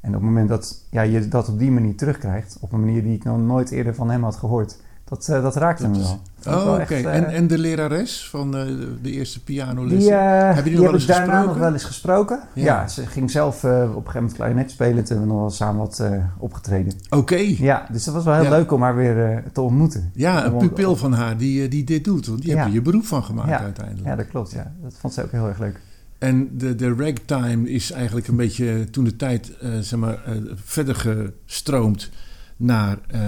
en 0.02 0.08
op 0.08 0.14
het 0.14 0.22
moment 0.22 0.50
dat 0.50 0.84
ja, 0.90 1.02
je 1.02 1.28
dat 1.28 1.50
op 1.50 1.60
die 1.60 1.72
manier 1.72 1.96
terugkrijgt, 1.96 2.58
op 2.62 2.72
een 2.72 2.80
manier 2.80 3.04
die 3.04 3.16
ik 3.16 3.24
nog 3.24 3.40
nooit 3.40 3.72
eerder 3.72 3.96
van 3.96 4.10
hem 4.10 4.24
had 4.24 4.36
gehoord, 4.36 4.78
dat, 5.04 5.28
uh, 5.32 5.42
dat 5.42 5.56
raakte 5.56 5.88
me 5.88 5.98
wel. 5.98 6.20
Oh, 6.48 6.72
oké. 6.74 6.82
Okay. 6.82 7.02
Uh, 7.02 7.16
en, 7.16 7.26
en 7.26 7.48
de 7.48 7.58
lerares 7.58 8.30
van 8.30 8.52
de 8.52 9.12
eerste 9.12 9.44
pianoles? 9.44 10.00
Die, 10.00 10.14
heb 10.14 10.56
je 10.56 10.64
die, 10.64 10.74
nog 10.74 10.82
wel 10.82 10.94
eens 10.94 11.04
ik 11.04 11.10
daarna 11.10 11.44
nog 11.44 11.58
wel 11.58 11.74
eens 11.74 11.84
gesproken. 11.84 12.40
Ja, 12.54 12.64
ja 12.64 12.88
ze 12.88 13.06
ging 13.06 13.32
zelf 13.32 13.64
op 13.64 13.72
een 13.72 13.92
gegeven 13.94 14.14
moment 14.14 14.34
klarinet 14.34 14.72
spelen 14.72 15.04
toen 15.04 15.20
we 15.20 15.26
nog 15.26 15.40
wel 15.40 15.50
samen 15.50 15.78
wat 15.78 16.04
opgetreden. 16.38 16.94
Oké. 17.04 17.16
Okay. 17.16 17.56
Ja, 17.60 17.88
dus 17.92 18.04
dat 18.04 18.14
was 18.14 18.24
wel 18.24 18.34
heel 18.34 18.44
ja. 18.44 18.50
leuk 18.50 18.72
om 18.72 18.82
haar 18.82 18.96
weer 18.96 19.44
te 19.54 19.62
ontmoeten. 19.62 20.12
Ja, 20.14 20.46
een 20.46 20.58
pupil 20.58 20.96
van 20.96 21.14
haar 21.14 21.38
die, 21.38 21.68
die 21.68 21.84
dit 21.84 22.04
doet, 22.04 22.28
want 22.28 22.42
die 22.42 22.52
ja. 22.52 22.58
heb 22.58 22.68
je 22.68 22.74
je 22.74 22.82
beroep 22.82 23.06
van 23.06 23.24
gemaakt 23.24 23.62
uiteindelijk. 23.62 24.08
Ja, 24.08 24.16
dat 24.16 24.28
klopt. 24.28 24.52
Ja. 24.52 24.72
Dat 24.82 24.94
vond 25.00 25.14
ze 25.14 25.24
ook 25.24 25.32
heel 25.32 25.48
erg 25.48 25.60
leuk. 25.60 25.80
En 26.18 26.58
de, 26.58 26.76
de 26.76 26.96
ragtime 26.96 27.70
is 27.70 27.92
eigenlijk 27.92 28.28
een 28.28 28.36
beetje 28.36 28.90
toen 28.90 29.04
de 29.04 29.16
tijd 29.16 29.58
uh, 29.64 29.78
zeg 29.80 30.00
maar, 30.00 30.24
uh, 30.28 30.52
verder 30.56 30.96
gestroomd 30.96 32.12
naar 32.58 32.98
uh, 33.14 33.22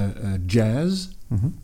jazz. 0.45 1.09
Mm 1.27 1.39
-hmm. 1.39 1.55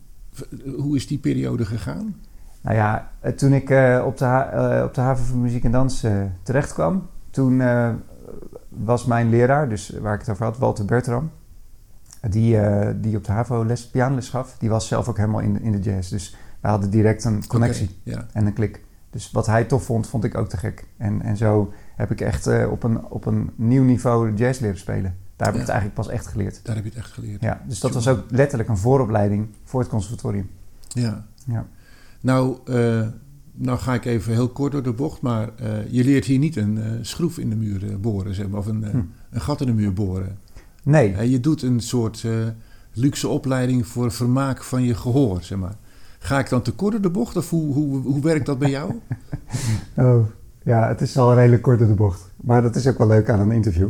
Hoe 0.76 0.96
is 0.96 1.06
die 1.06 1.18
periode 1.18 1.64
gegaan? 1.64 2.16
Nou 2.60 2.76
ja, 2.76 3.10
toen 3.36 3.52
ik 3.52 3.62
op, 4.04 4.18
de 4.18 4.82
op 4.84 4.94
de 4.94 5.00
haven 5.00 5.24
van 5.24 5.40
muziek 5.40 5.64
en 5.64 5.70
dans 5.70 6.04
terecht 6.42 6.72
kwam, 6.72 7.08
toen 7.30 7.62
was 8.68 9.04
mijn 9.04 9.30
leraar, 9.30 9.68
dus 9.68 9.92
waar 10.00 10.14
ik 10.14 10.20
het 10.20 10.28
over 10.28 10.44
had, 10.44 10.58
Walter 10.58 10.84
Bertram, 10.84 11.30
die, 12.28 12.58
die 13.00 13.16
op 13.16 13.24
de 13.24 13.32
HAVO 13.32 13.64
les, 13.64 13.88
pianoles 13.88 14.28
gaf, 14.28 14.56
die 14.58 14.68
was 14.68 14.88
zelf 14.88 15.08
ook 15.08 15.16
helemaal 15.16 15.40
in 15.40 15.52
de, 15.52 15.60
in 15.60 15.72
de 15.72 15.78
jazz. 15.78 16.10
Dus 16.10 16.36
we 16.60 16.68
hadden 16.68 16.90
direct 16.90 17.24
een 17.24 17.46
connectie 17.46 17.90
okay, 18.06 18.26
en 18.32 18.46
een 18.46 18.52
klik. 18.52 18.84
Dus 19.10 19.30
wat 19.30 19.46
hij 19.46 19.64
tof 19.64 19.84
vond, 19.84 20.06
vond 20.06 20.24
ik 20.24 20.36
ook 20.36 20.48
te 20.48 20.56
gek. 20.56 20.86
En, 20.96 21.22
en 21.22 21.36
zo 21.36 21.72
heb 21.96 22.10
ik 22.10 22.20
echt 22.20 22.46
uh, 22.46 22.70
op, 22.70 22.82
een, 22.82 23.04
op 23.04 23.26
een 23.26 23.50
nieuw 23.54 23.82
niveau 23.82 24.34
jazz 24.34 24.60
leren 24.60 24.78
spelen. 24.78 25.16
Daar 25.36 25.46
heb 25.46 25.56
ja. 25.56 25.60
ik 25.60 25.66
het 25.66 25.68
eigenlijk 25.68 25.94
pas 25.94 26.08
echt 26.08 26.26
geleerd. 26.26 26.60
Daar 26.62 26.74
heb 26.74 26.84
je 26.84 26.90
het 26.90 26.98
echt 26.98 27.12
geleerd. 27.12 27.42
Ja, 27.42 27.62
dus 27.66 27.80
dat 27.80 27.94
was 27.94 28.08
ook 28.08 28.24
letterlijk 28.28 28.68
een 28.68 28.76
vooropleiding 28.76 29.48
voor 29.64 29.80
het 29.80 29.88
conservatorium. 29.88 30.50
Ja. 30.88 31.26
ja. 31.46 31.66
Nou, 32.20 32.56
uh, 32.64 33.06
nou 33.52 33.78
ga 33.78 33.94
ik 33.94 34.04
even 34.04 34.32
heel 34.32 34.48
kort 34.48 34.72
door 34.72 34.82
de 34.82 34.92
bocht, 34.92 35.20
maar 35.20 35.50
uh, 35.62 35.90
je 35.90 36.04
leert 36.04 36.24
hier 36.24 36.38
niet 36.38 36.56
een 36.56 36.98
schroef 37.02 37.38
in 37.38 37.50
de 37.50 37.56
muur 37.56 38.00
boren, 38.00 38.34
zeg 38.34 38.48
maar, 38.48 38.58
of 38.58 38.66
een, 38.66 38.84
hm. 38.84 39.02
een 39.30 39.40
gat 39.40 39.60
in 39.60 39.66
de 39.66 39.72
muur 39.72 39.92
boren. 39.92 40.38
Nee. 40.82 41.30
je 41.30 41.40
doet 41.40 41.62
een 41.62 41.80
soort 41.80 42.26
luxe 42.92 43.28
opleiding 43.28 43.86
voor 43.86 44.12
vermaak 44.12 44.62
van 44.62 44.82
je 44.82 44.94
gehoor, 44.94 45.42
zeg 45.42 45.58
maar. 45.58 45.76
Ga 46.26 46.38
ik 46.38 46.48
dan 46.48 46.62
te 46.62 46.74
kort 46.74 47.02
de 47.02 47.10
bocht 47.10 47.36
of 47.36 47.50
hoe, 47.50 47.74
hoe, 47.74 48.02
hoe 48.02 48.20
werkt 48.20 48.46
dat 48.46 48.58
bij 48.58 48.70
jou? 48.70 49.00
oh, 49.96 50.26
ja, 50.62 50.88
het 50.88 51.00
is 51.00 51.18
al 51.18 51.34
redelijk 51.34 51.62
kort 51.62 51.78
de 51.78 51.94
bocht. 51.94 52.30
Maar 52.36 52.62
dat 52.62 52.76
is 52.76 52.86
ook 52.86 52.98
wel 52.98 53.06
leuk 53.06 53.30
aan 53.30 53.40
een 53.40 53.50
interview. 53.50 53.88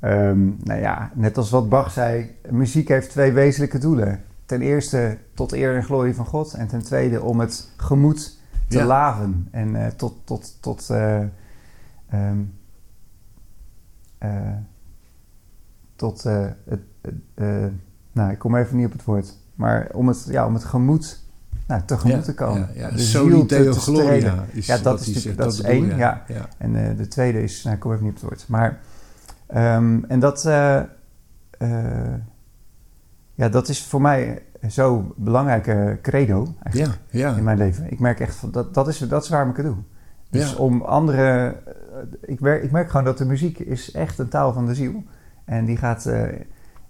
Um, 0.00 0.56
nou 0.62 0.80
ja, 0.80 1.10
net 1.14 1.36
als 1.36 1.50
wat 1.50 1.68
Bach 1.68 1.90
zei, 1.90 2.36
muziek 2.50 2.88
heeft 2.88 3.10
twee 3.10 3.32
wezenlijke 3.32 3.78
doelen. 3.78 4.22
Ten 4.46 4.60
eerste 4.60 5.18
tot 5.34 5.52
eer 5.52 5.76
en 5.76 5.84
glorie 5.84 6.14
van 6.14 6.26
God. 6.26 6.54
En 6.54 6.66
ten 6.68 6.82
tweede 6.82 7.22
om 7.22 7.40
het 7.40 7.72
gemoed 7.76 8.38
te 8.68 8.78
ja. 8.78 8.84
laven. 8.84 9.48
En 9.50 9.74
uh, 9.74 9.86
tot, 9.86 10.14
tot, 10.24 10.56
tot 10.60 10.88
uh, 10.90 11.20
um, 12.14 12.52
uh, 14.22 14.30
tot 15.96 16.22
het, 16.22 16.80
nou, 18.12 18.30
ik 18.30 18.38
kom 18.38 18.56
even 18.56 18.76
niet 18.76 18.86
op 18.86 18.92
het 18.92 19.04
woord. 19.04 19.36
Maar 19.54 19.88
om 19.92 20.08
het, 20.08 20.26
ja, 20.28 20.46
om 20.46 20.54
het 20.54 20.64
gemoed 20.64 21.28
nou, 21.70 21.82
tegemoet 21.86 22.16
ja, 22.16 22.22
te 22.22 22.34
komen. 22.34 22.68
Ja, 22.74 22.88
ja. 22.88 22.94
De 22.94 22.98
Soli 22.98 23.46
Deo 23.46 23.72
Gloria 23.72 24.44
is 24.50 24.66
Ja, 24.66 24.78
dat 24.78 25.00
is, 25.00 25.22
dat, 25.22 25.36
dat 25.36 25.52
is 25.52 25.60
één. 25.60 25.86
Ja. 25.86 25.96
ja. 25.96 26.22
Ja. 26.28 26.48
En 26.58 26.74
uh, 26.74 26.96
de 26.96 27.08
tweede 27.08 27.42
is, 27.42 27.62
nou, 27.62 27.74
ik 27.74 27.80
kom 27.82 27.92
even 27.92 28.04
niet 28.04 28.12
op 28.14 28.20
het 28.20 28.28
woord. 28.28 28.48
Maar, 28.48 28.78
um, 29.76 30.04
en 30.04 30.20
dat, 30.20 30.44
uh, 30.46 30.80
uh, 31.58 32.14
Ja, 33.34 33.48
dat 33.48 33.68
is 33.68 33.84
voor 33.84 34.00
mij 34.00 34.42
zo'n 34.66 35.12
belangrijke 35.16 35.98
credo 36.02 36.54
eigenlijk, 36.62 37.00
Ja, 37.10 37.28
ja. 37.30 37.36
in 37.36 37.44
mijn 37.44 37.58
leven. 37.58 37.90
Ik 37.90 37.98
merk 38.00 38.20
echt, 38.20 38.34
van, 38.34 38.50
dat, 38.50 38.74
dat, 38.74 38.88
is, 38.88 38.98
dat 38.98 39.22
is 39.22 39.28
waarom 39.28 39.50
ik 39.50 39.56
het 39.56 39.66
doe. 39.66 39.76
Dus 40.30 40.50
Ja. 40.50 40.56
om 40.56 40.82
anderen... 40.82 41.54
eh, 41.66 41.72
Ik 42.20 42.40
merk, 42.40 42.62
ik 42.62 42.70
merk 42.70 42.90
gewoon 42.90 43.04
dat 43.04 43.18
de 43.18 43.24
muziek 43.24 43.58
is 43.58 43.90
echt 43.92 44.18
een 44.18 44.28
taal 44.28 44.52
van 44.52 44.66
de 44.66 44.74
ziel. 44.74 45.04
En 45.44 45.64
die 45.64 45.76
gaat... 45.76 46.10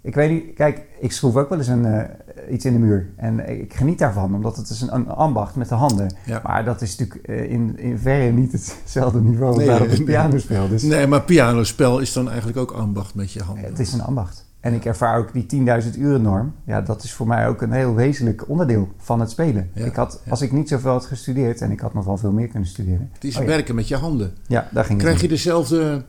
ik 0.02 0.14
weet 0.14 0.30
niet... 0.30 0.54
Kijk, 0.54 0.86
ik 1.00 1.12
schroef 1.12 1.36
ook 1.36 1.48
wel 1.48 1.58
eens 1.58 1.66
een, 1.66 1.84
eh, 1.84 2.52
iets 2.52 2.64
in 2.64 2.72
de 2.72 2.78
muur. 2.78 3.10
En 3.16 3.60
ik 3.60 3.74
geniet 3.74 3.98
daarvan, 3.98 4.34
omdat 4.34 4.56
het 4.56 4.68
is 4.68 4.80
een, 4.80 4.94
een 4.94 5.08
ambacht 5.08 5.54
met 5.54 5.68
de 5.68 5.74
handen. 5.74 6.14
Ja. 6.24 6.40
Maar 6.44 6.64
dat 6.64 6.82
is 6.82 6.96
natuurlijk 6.96 7.28
eh, 7.28 7.50
in, 7.50 7.78
in 7.78 7.98
verre 7.98 8.32
niet 8.32 8.52
hetzelfde 8.52 9.20
niveau 9.20 9.54
als 9.54 9.64
Nee, 9.64 9.80
op 9.80 9.88
nee. 9.88 10.02
pianospel. 10.02 10.68
Dus 10.68 10.82
Nee, 10.82 11.06
maar 11.06 11.22
pianospel 11.22 11.98
is 11.98 12.12
dan 12.12 12.28
eigenlijk 12.28 12.58
ook 12.58 12.70
ambacht 12.70 13.14
met 13.14 13.32
je 13.32 13.42
handen. 13.42 13.64
het 13.64 13.78
is 13.78 13.92
een 13.92 14.02
ambacht. 14.02 14.48
En 14.60 14.74
ik 14.74 14.84
ervaar 14.84 15.18
ook 15.18 15.32
die 15.32 15.46
10.000 15.82 15.98
uren 15.98 16.22
norm. 16.22 16.54
Ja, 16.64 16.80
dat 16.80 17.02
is 17.02 17.12
voor 17.12 17.26
mij 17.26 17.48
ook 17.48 17.62
een 17.62 17.72
heel 17.72 17.94
wezenlijk 17.94 18.48
onderdeel 18.48 18.88
van 18.96 19.20
het 19.20 19.30
spelen. 19.30 19.70
Ja, 19.74 19.84
ik 19.84 19.94
had, 19.94 20.20
ja. 20.24 20.30
als 20.30 20.40
ik 20.40 20.52
niet 20.52 20.68
zoveel 20.68 20.90
had 20.90 21.06
gestudeerd, 21.06 21.60
en 21.60 21.70
ik 21.70 21.80
had 21.80 21.94
nog 21.94 22.04
wel 22.04 22.16
veel 22.16 22.32
meer 22.32 22.48
kunnen 22.48 22.68
studeren. 22.68 23.10
Het 23.12 23.24
is 23.24 23.38
Oh 23.38 23.44
werken 23.44 23.74
met 23.74 23.88
je 23.88 23.96
handen. 23.96 24.32
Ja, 24.46 24.68
daar 24.72 24.84
ging 24.84 24.98
Krijg 24.98 25.20
je 25.20 25.28
dezelfde, 25.28 26.02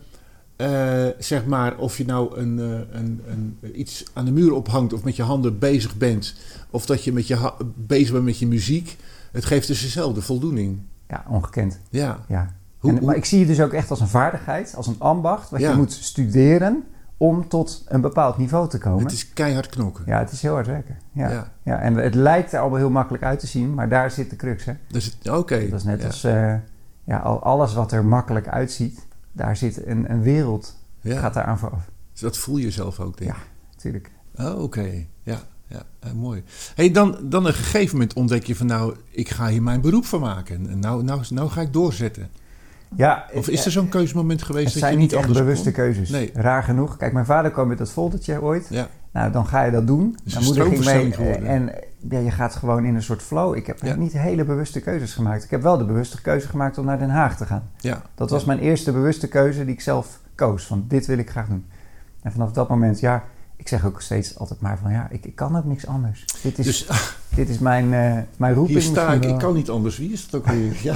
eh, 0.61 1.13
zeg 1.19 1.45
maar, 1.45 1.77
of 1.77 1.97
je 1.97 2.05
nou 2.05 2.37
een, 2.39 2.59
eh, 2.59 2.99
een, 2.99 3.21
een, 3.27 3.79
iets 3.79 4.03
aan 4.13 4.25
de 4.25 4.31
muur 4.31 4.53
ophangt 4.53 4.93
of 4.93 5.03
met 5.03 5.15
je 5.15 5.23
handen 5.23 5.59
bezig 5.59 5.97
bent, 5.97 6.35
of 6.69 6.85
dat 6.85 7.03
je 7.03 7.13
met 7.13 7.27
je 7.27 7.53
bezig 7.75 8.11
bent 8.11 8.25
met 8.25 8.39
je 8.39 8.47
muziek, 8.47 8.97
het 9.31 9.45
geeft 9.45 9.67
dus 9.67 9.81
dezelfde 9.81 10.21
voldoening. 10.21 10.79
Ja, 11.07 11.23
ongekend. 11.27 11.79
Ja. 11.89 12.19
Ja. 12.27 12.53
Hoe, 12.77 12.89
En- 12.91 12.97
hoe- 12.97 13.05
maar 13.05 13.15
ik 13.15 13.25
zie 13.25 13.39
het 13.39 13.47
dus 13.47 13.61
ook 13.61 13.73
echt 13.73 13.89
als 13.89 13.99
een 13.99 14.07
vaardigheid, 14.07 14.73
als 14.75 14.87
een 14.87 14.95
ambacht, 14.99 15.49
wat 15.49 15.59
Ja. 15.59 15.69
je 15.71 15.75
moet 15.77 15.91
studeren 15.91 16.83
om 17.17 17.47
tot 17.47 17.83
een 17.87 18.01
bepaald 18.01 18.37
niveau 18.37 18.69
te 18.69 18.77
komen. 18.77 19.03
het 19.03 19.11
is 19.11 19.33
keihard 19.33 19.67
knokken. 19.69 20.03
Ja, 20.07 20.19
het 20.19 20.31
is 20.31 20.41
heel 20.41 20.53
hard 20.53 20.67
werken. 20.67 20.97
Ja. 21.11 21.29
Ja. 21.29 21.51
Ja. 21.63 21.79
en 21.79 21.95
het 21.95 22.15
lijkt 22.15 22.53
er 22.53 22.59
allemaal 22.59 22.77
heel 22.79 22.89
makkelijk 22.89 23.23
uit 23.23 23.39
te 23.39 23.47
zien, 23.47 23.73
maar 23.73 23.89
daar 23.89 24.11
zit 24.11 24.29
de 24.29 24.35
crux. 24.35 24.65
Hè? 24.65 24.73
Dus 24.87 25.17
Oké. 25.31 25.69
Dat 25.69 25.79
is 25.79 25.85
net 25.85 26.05
als 26.05 26.23
eh, 26.23 26.53
ja, 27.03 27.17
al- 27.17 27.43
alles 27.43 27.73
wat 27.73 27.91
er 27.91 28.05
makkelijk 28.05 28.47
uitziet, 28.47 29.07
daar 29.31 29.57
zit 29.57 29.85
een, 29.85 30.11
een 30.11 30.21
wereld, 30.21 30.77
Ja. 31.01 31.19
gaat 31.19 31.33
daar 31.33 31.43
aan 31.43 31.59
vooraf. 31.59 31.89
Dus 32.11 32.21
dat 32.21 32.37
voel 32.37 32.57
je 32.57 32.71
zelf 32.71 32.99
ook, 32.99 33.17
denk 33.17 33.29
ik. 33.31 33.37
Ja, 33.37 33.43
natuurlijk. 33.71 34.11
Oh, 34.35 34.61
oké. 34.63 35.05
Ja, 35.23 35.39
ja 35.67 35.83
eh, 35.99 36.11
mooi. 36.11 36.43
Hey, 36.75 36.91
dan, 36.91 37.17
dan 37.23 37.45
een 37.45 37.53
gegeven 37.53 37.93
moment 37.97 38.13
ontdek 38.13 38.43
je 38.45 38.55
van 38.55 38.65
nou, 38.65 38.95
ik 39.09 39.29
ga 39.29 39.47
hier 39.47 39.63
mijn 39.63 39.81
beroep 39.81 40.05
van 40.05 40.19
maken. 40.19 40.69
En 40.69 40.79
nou, 40.79 41.03
nou, 41.03 41.21
nou 41.29 41.49
ga 41.49 41.61
ik 41.61 41.73
doorzetten. 41.73 42.29
Ja, 42.95 43.25
Of 43.33 43.45
het- 43.45 43.53
is 43.53 43.65
er 43.65 43.71
zo'n 43.71 43.89
keuzemoment 43.89 44.41
geweest 44.43 44.63
Het 44.65 44.73
dat 44.73 44.81
zijn 44.83 44.93
je 44.93 44.99
niet 44.99 45.09
niet 45.09 45.17
echt 45.19 45.27
anders 45.27 45.45
bewuste 45.45 45.71
kon? 45.71 45.73
keuzes. 45.83 46.09
Nee. 46.09 46.29
Raar 46.33 46.63
genoeg. 46.63 46.97
Kijk, 46.97 47.13
mijn 47.13 47.25
vader 47.25 47.51
kwam 47.51 47.67
met 47.67 47.77
dat 47.77 47.91
foldertje 47.91 48.41
ooit. 48.41 48.67
Ja, 48.69 48.87
Nou, 49.11 49.31
dan 49.31 49.45
ga 49.47 49.63
je 49.63 49.71
dat 49.71 49.87
doen. 49.87 50.17
Dus 50.23 50.35
een 50.35 50.43
moeder 50.43 50.65
ging 50.65 50.85
mee. 50.85 51.35
En 51.35 51.71
ja, 52.09 52.19
je 52.19 52.31
gaat 52.31 52.55
gewoon 52.55 52.85
in 52.85 52.95
een 52.95 53.03
soort 53.03 53.21
flow. 53.21 53.55
Ik 53.55 53.67
heb 53.67 53.81
Ja. 53.83 53.95
niet 53.95 54.13
hele 54.13 54.43
bewuste 54.43 54.79
keuzes 54.81 55.13
gemaakt. 55.13 55.43
Ik 55.43 55.49
heb 55.49 55.61
wel 55.61 55.77
de 55.77 55.85
bewuste 55.85 56.21
keuze 56.21 56.47
gemaakt 56.47 56.77
om 56.77 56.85
naar 56.85 56.99
Den 56.99 57.09
Haag 57.09 57.37
te 57.37 57.45
gaan. 57.45 57.63
ja. 57.79 58.01
Dat 58.15 58.29
was 58.29 58.45
mijn 58.45 58.59
eerste 58.59 58.91
bewuste 58.91 59.27
keuze 59.27 59.65
die 59.65 59.73
ik 59.73 59.81
zelf 59.81 60.19
koos. 60.35 60.65
Van 60.65 60.85
dit 60.87 61.05
wil 61.05 61.17
ik 61.17 61.29
graag 61.29 61.47
doen. 61.47 61.65
En 62.21 62.31
vanaf 62.31 62.51
dat 62.51 62.69
moment, 62.69 62.99
ja, 62.99 63.23
ik 63.55 63.67
zeg 63.67 63.85
ook 63.85 64.01
steeds 64.01 64.37
altijd 64.37 64.61
maar 64.61 64.77
van 64.81 64.91
ja, 64.91 65.07
ik, 65.09 65.25
ik 65.25 65.35
kan 65.35 65.57
ook 65.57 65.65
niks 65.65 65.87
anders. 65.87 66.25
Dit 66.41 66.59
is, 66.59 66.65
Dus 66.65 66.87
dit 67.35 67.49
is 67.49 67.59
mijn, 67.59 67.93
eh, 67.93 68.17
mijn 68.37 68.53
roeping. 68.53 68.77
hier 68.79 68.87
sta 68.87 69.13
ik, 69.13 69.25
ik 69.25 69.37
kan 69.37 69.53
niet 69.53 69.69
anders. 69.69 69.97
Wie 69.97 70.11
is 70.11 70.29
dat 70.29 70.41
ook 70.41 70.47
weer? 70.47 70.77
Ja. 70.81 70.95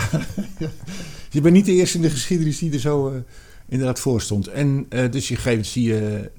ja. 0.57 0.67
Je 1.29 1.41
bent 1.41 1.53
niet 1.53 1.65
de 1.65 1.71
eerste 1.71 1.97
in 1.97 2.03
de 2.03 2.09
geschiedenis 2.09 2.59
die 2.59 2.73
er 2.73 2.79
zo 2.79 3.09
eh, 3.09 3.15
inderdaad 3.67 3.99
voor 3.99 4.21
stond. 4.21 4.47
En 4.47 4.85
eh, 4.89 5.11
dus 5.11 5.27
je 5.27 5.35
geeft, 5.35 5.65
zie 5.69 5.83
je... 5.87 6.31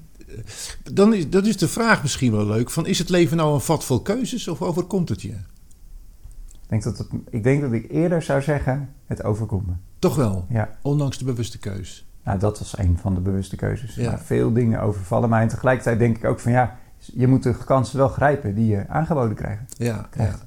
dan 0.93 1.13
is, 1.13 1.29
dat 1.29 1.45
is 1.45 1.57
de 1.57 1.67
vraag 1.67 2.01
misschien 2.01 2.31
wel 2.31 2.45
leuk. 2.45 2.69
Van, 2.69 2.85
is 2.85 2.99
het 2.99 3.09
leven 3.09 3.37
nou 3.37 3.53
een 3.53 3.61
vat 3.61 3.83
vol 3.83 4.01
keuzes 4.01 4.47
of 4.47 4.61
overkomt 4.61 5.09
het 5.09 5.21
je? 5.21 5.29
Ik 5.29 6.73
denk, 6.73 6.83
dat 6.83 6.97
het, 6.97 7.07
ik 7.29 7.43
denk 7.43 7.61
dat 7.61 7.71
ik 7.71 7.91
eerder 7.91 8.21
zou 8.21 8.41
zeggen, 8.41 8.89
het 9.05 9.23
overkomt 9.23 9.67
me. 9.67 9.73
Toch 9.99 10.15
wel, 10.15 10.45
Ja, 10.49 10.69
ondanks 10.81 11.17
de 11.17 11.25
bewuste 11.25 11.59
keus. 11.59 12.07
nou, 12.23 12.39
dat 12.39 12.59
was 12.59 12.77
een 12.77 12.97
van 13.01 13.13
de 13.13 13.19
bewuste 13.19 13.55
keuzes. 13.55 13.95
Ja. 13.95 14.09
Maar 14.09 14.19
veel 14.19 14.53
dingen 14.53 14.81
overvallen 14.81 15.29
mij. 15.29 15.41
En 15.41 15.47
tegelijkertijd 15.47 15.99
denk 15.99 16.17
ik 16.17 16.25
ook 16.25 16.39
van 16.39 16.51
ja, 16.51 16.77
je 16.97 17.27
moet 17.27 17.43
de 17.43 17.55
kansen 17.65 17.97
wel 17.97 18.07
grijpen 18.07 18.55
die 18.55 18.67
je 18.67 18.87
aangeboden 18.87 19.35
krijgt. 19.35 19.75
Ja, 19.77 19.85
ja. 19.85 20.07
krijgt. 20.09 20.45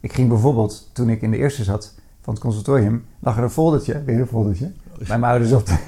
Ik 0.00 0.12
ging 0.12 0.28
bijvoorbeeld, 0.28 0.90
toen 0.92 1.08
ik 1.08 1.22
in 1.22 1.30
de 1.30 1.36
eerste 1.36 1.64
zat 1.64 1.94
van 2.20 2.34
het 2.34 2.42
conservatorium, 2.42 3.04
lag 3.18 3.36
er 3.36 3.42
een 3.42 3.50
foldertje, 3.50 4.02
weer 4.04 4.20
een 4.20 4.26
foldertje, 4.26 4.72
bij 4.98 5.18
mijn 5.18 5.32
ouders 5.32 5.52
op 5.52 5.66
de, 5.66 5.78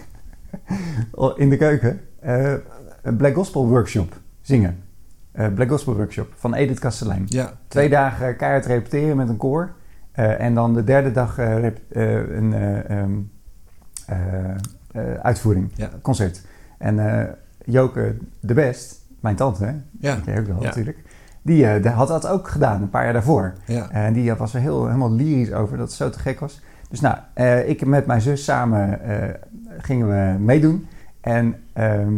in 1.43 1.51
de 1.51 1.57
keuken, 1.57 2.01
eh, 2.21 2.55
Black 3.17 3.35
Gospel 3.35 3.69
workshop 3.69 4.17
zingen. 4.41 4.79
Eh, 5.33 5.47
Black 5.55 5.69
Gospel 5.69 5.95
workshop 5.97 6.33
van 6.37 6.55
Edith 6.55 6.79
Kastelein. 6.79 7.23
ja. 7.27 7.53
Twee 7.69 7.89
dagen 7.89 8.37
keihard 8.37 8.67
repeteren 8.67 9.17
met 9.17 9.29
een 9.29 9.37
koor. 9.37 9.73
eh, 10.13 10.41
en 10.41 10.55
dan 10.55 10.75
de 10.75 10.85
derde 10.85 11.13
dag 11.13 11.39
eh, 11.39 11.59
rep- 11.61 11.81
eh, 11.93 12.13
een 12.37 12.53
eh, 12.55 12.91
ehm, 12.91 13.11
eh, 14.07 14.51
eh, 14.93 15.15
uitvoering, 15.23 15.71
Ja. 15.75 15.89
concert. 16.03 16.43
En 16.79 17.19
eh, 17.21 17.29
Joke 17.65 18.17
de 18.41 18.55
Best, 18.55 19.01
mijn 19.21 19.37
tante, 19.37 19.65
hè, 19.65 19.73
Ja, 20.01 20.15
die 20.15 20.25
ken 20.25 20.35
je 20.35 20.41
ook 20.41 20.47
wel 20.47 20.59
Ja. 20.61 20.65
natuurlijk, 20.65 20.99
die 21.43 21.67
eh, 21.67 21.83
die 21.83 21.91
had 21.91 22.09
dat 22.09 22.27
ook 22.27 22.49
gedaan 22.49 22.83
een 22.83 22.91
paar 22.91 23.05
jaar 23.05 23.13
daarvoor. 23.13 23.53
ja. 23.67 23.91
En 23.91 24.13
die 24.13 24.35
was 24.35 24.55
er 24.55 24.61
heel, 24.61 24.87
helemaal 24.87 25.13
lyrisch 25.13 25.53
over, 25.53 25.77
dat 25.77 25.87
het 25.87 25.97
zo 25.97 26.11
te 26.11 26.19
gek 26.19 26.41
was. 26.41 26.61
Dus 26.91 27.01
nou, 27.01 27.17
eh, 27.35 27.69
ik 27.69 27.87
met 27.87 28.07
mijn 28.07 28.21
zus 28.21 28.45
samen 28.45 29.01
eh, 29.03 29.35
gingen 29.79 30.09
we 30.09 30.39
meedoen. 30.39 30.87
En 31.21 31.55
ehm, 31.73 32.13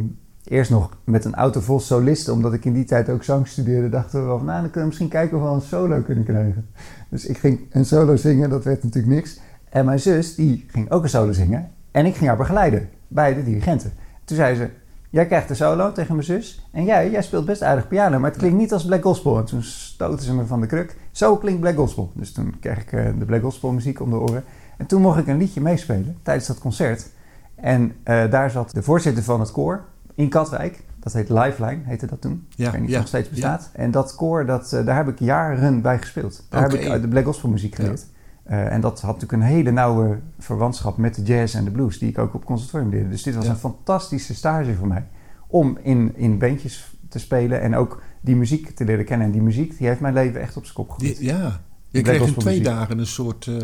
eerst 0.49 0.71
nog 0.71 0.91
met 1.05 1.25
een 1.25 1.35
auto 1.35 1.61
vol 1.61 1.81
solisten, 1.81 2.33
omdat 2.33 2.53
ik 2.53 2.65
in 2.65 2.73
die 2.73 2.85
tijd 2.85 3.09
ook 3.09 3.23
zang 3.23 3.47
studeerde, 3.47 3.89
dachten 3.89 4.21
we 4.21 4.27
wel 4.27 4.37
van, 4.37 4.47
nou, 4.47 4.61
dan 4.61 4.71
kunnen 4.71 4.81
we 4.81 4.87
misschien 4.87 5.09
kijken 5.09 5.37
of 5.37 5.43
we 5.43 5.49
wel 5.49 5.57
een 5.57 5.63
solo 5.63 6.01
kunnen 6.01 6.25
krijgen. 6.25 6.69
Dus 7.09 7.27
ik 7.27 7.39
ging 7.39 7.61
een 7.71 7.85
solo 7.85 8.17
zingen, 8.17 8.51
dat 8.51 8.65
werd 8.65 8.83
natuurlijk 8.83 9.15
niks. 9.15 9.41
En 9.69 9.85
mijn 9.85 10.01
zus, 10.01 10.35
die 10.35 10.65
ging 10.69 10.91
ook 10.91 11.03
een 11.03 11.09
solo 11.09 11.33
zingen. 11.33 11.71
En 11.91 12.07
ik 12.07 12.15
ging 12.15 12.29
haar 12.29 12.37
begeleiden 12.37 12.89
bij 13.09 13.35
de 13.35 13.45
dirigenten. 13.45 13.93
Toen 14.25 14.37
zei 14.37 14.55
ze, 14.55 14.69
jij 15.11 15.27
krijgt 15.27 15.49
de 15.49 15.55
solo 15.55 15.93
tegen 15.93 16.15
mijn 16.15 16.27
zus. 16.27 16.69
En 16.73 16.85
jij, 16.85 17.11
jij 17.11 17.23
speelt 17.23 17.45
best 17.45 17.63
aardig 17.63 17.89
piano, 17.89 18.19
maar 18.19 18.31
het 18.31 18.39
klinkt 18.39 18.59
niet 18.59 18.73
als 18.73 18.85
Black 18.85 19.03
Gospel. 19.03 19.39
En 19.39 19.45
toen 19.45 19.63
stoten 19.63 20.25
ze 20.25 20.35
me 20.35 20.47
van 20.47 20.61
de 20.61 20.67
kruk. 20.67 20.97
Zo 21.11 21.37
klinkt 21.37 21.61
Black 21.61 21.77
Gospel. 21.77 22.11
Dus 22.15 22.33
toen 22.33 22.55
kreeg 22.61 22.81
ik 22.81 22.93
eh, 22.93 23.05
de 23.19 23.25
Black 23.25 23.43
Gospel 23.43 23.73
muziek 23.73 24.01
om 24.01 24.11
de 24.11 24.17
oren. 24.17 24.45
En 24.77 24.87
toen 24.87 25.03
mocht 25.03 25.19
ik 25.19 25.27
een 25.27 25.39
liedje 25.39 25.61
meespelen 25.61 26.17
tijdens 26.23 26.47
dat 26.47 26.59
concert. 26.59 27.11
En 27.55 27.93
eh, 28.03 28.31
daar 28.31 28.51
zat 28.51 28.71
de 28.71 28.83
voorzitter 28.83 29.23
van 29.23 29.41
het 29.41 29.53
koor 29.53 29.85
in 30.17 30.29
Katwijk. 30.29 30.85
Dat 30.99 31.13
heet 31.13 31.29
Lifeline, 31.29 31.81
heette 31.85 32.07
dat 32.07 32.21
toen. 32.21 32.47
Ja, 32.55 32.67
ik 32.67 32.73
weet 32.73 32.81
niet 32.81 32.89
of 32.89 32.95
ja, 32.95 32.99
nog 32.99 33.09
steeds 33.09 33.29
bestaat. 33.29 33.71
En 33.73 33.91
dat 33.91 34.15
koor, 34.15 34.47
dat, 34.47 34.73
eh, 34.73 34.87
daar 34.87 34.97
heb 34.97 35.09
ik 35.09 35.19
jaren 35.19 35.83
bij 35.83 35.99
gespeeld. 35.99 36.47
Daar 36.49 36.63
heb 36.63 36.73
ik 36.73 36.89
uit 36.89 37.03
de 37.03 37.09
Black 37.09 37.25
Gospel 37.25 37.49
muziek 37.49 37.75
geleerd. 37.75 38.07
Eh, 38.43 38.73
en 38.73 38.81
dat 38.81 39.01
had 39.01 39.15
natuurlijk 39.21 39.43
een 39.43 39.49
hele 39.49 39.71
nauwe 39.71 40.19
verwantschap 40.39 40.97
met 40.97 41.15
de 41.15 41.23
jazz 41.23 41.55
en 41.55 41.65
de 41.65 41.71
blues, 41.71 41.99
die 41.99 42.09
ik 42.09 42.19
ook 42.19 42.35
op 42.35 42.45
conservatorium 42.45 42.91
leerde. 42.91 43.09
Dus 43.09 43.23
dit 43.23 43.35
was 43.35 43.47
een 43.47 43.57
fantastische 43.57 44.35
stage 44.35 44.75
voor 44.75 44.87
mij. 44.87 45.07
Om 45.47 45.79
in, 45.83 46.13
in 46.17 46.39
bandjes 46.39 46.97
te 47.09 47.19
spelen 47.19 47.61
en 47.61 47.77
ook 47.77 48.03
die 48.21 48.37
muziek 48.37 48.71
te 48.71 48.85
leren 48.85 49.05
kennen. 49.05 49.27
En 49.27 49.33
die 49.33 49.43
muziek, 49.43 49.79
die 49.79 49.87
heeft 49.87 50.01
mijn 50.01 50.15
leven 50.15 50.41
echt 50.41 50.57
op 50.57 50.63
zijn 50.63 50.77
kop 50.77 50.91
gegooid. 50.91 51.19
Ja. 51.19 51.61
Je 51.91 52.03
kreeg 52.03 52.27
in 52.27 52.35
twee 52.35 52.59
muziek. 52.59 52.65
dagen 52.65 52.99
een 52.99 53.07
soort 53.07 53.47
eh, 53.47 53.57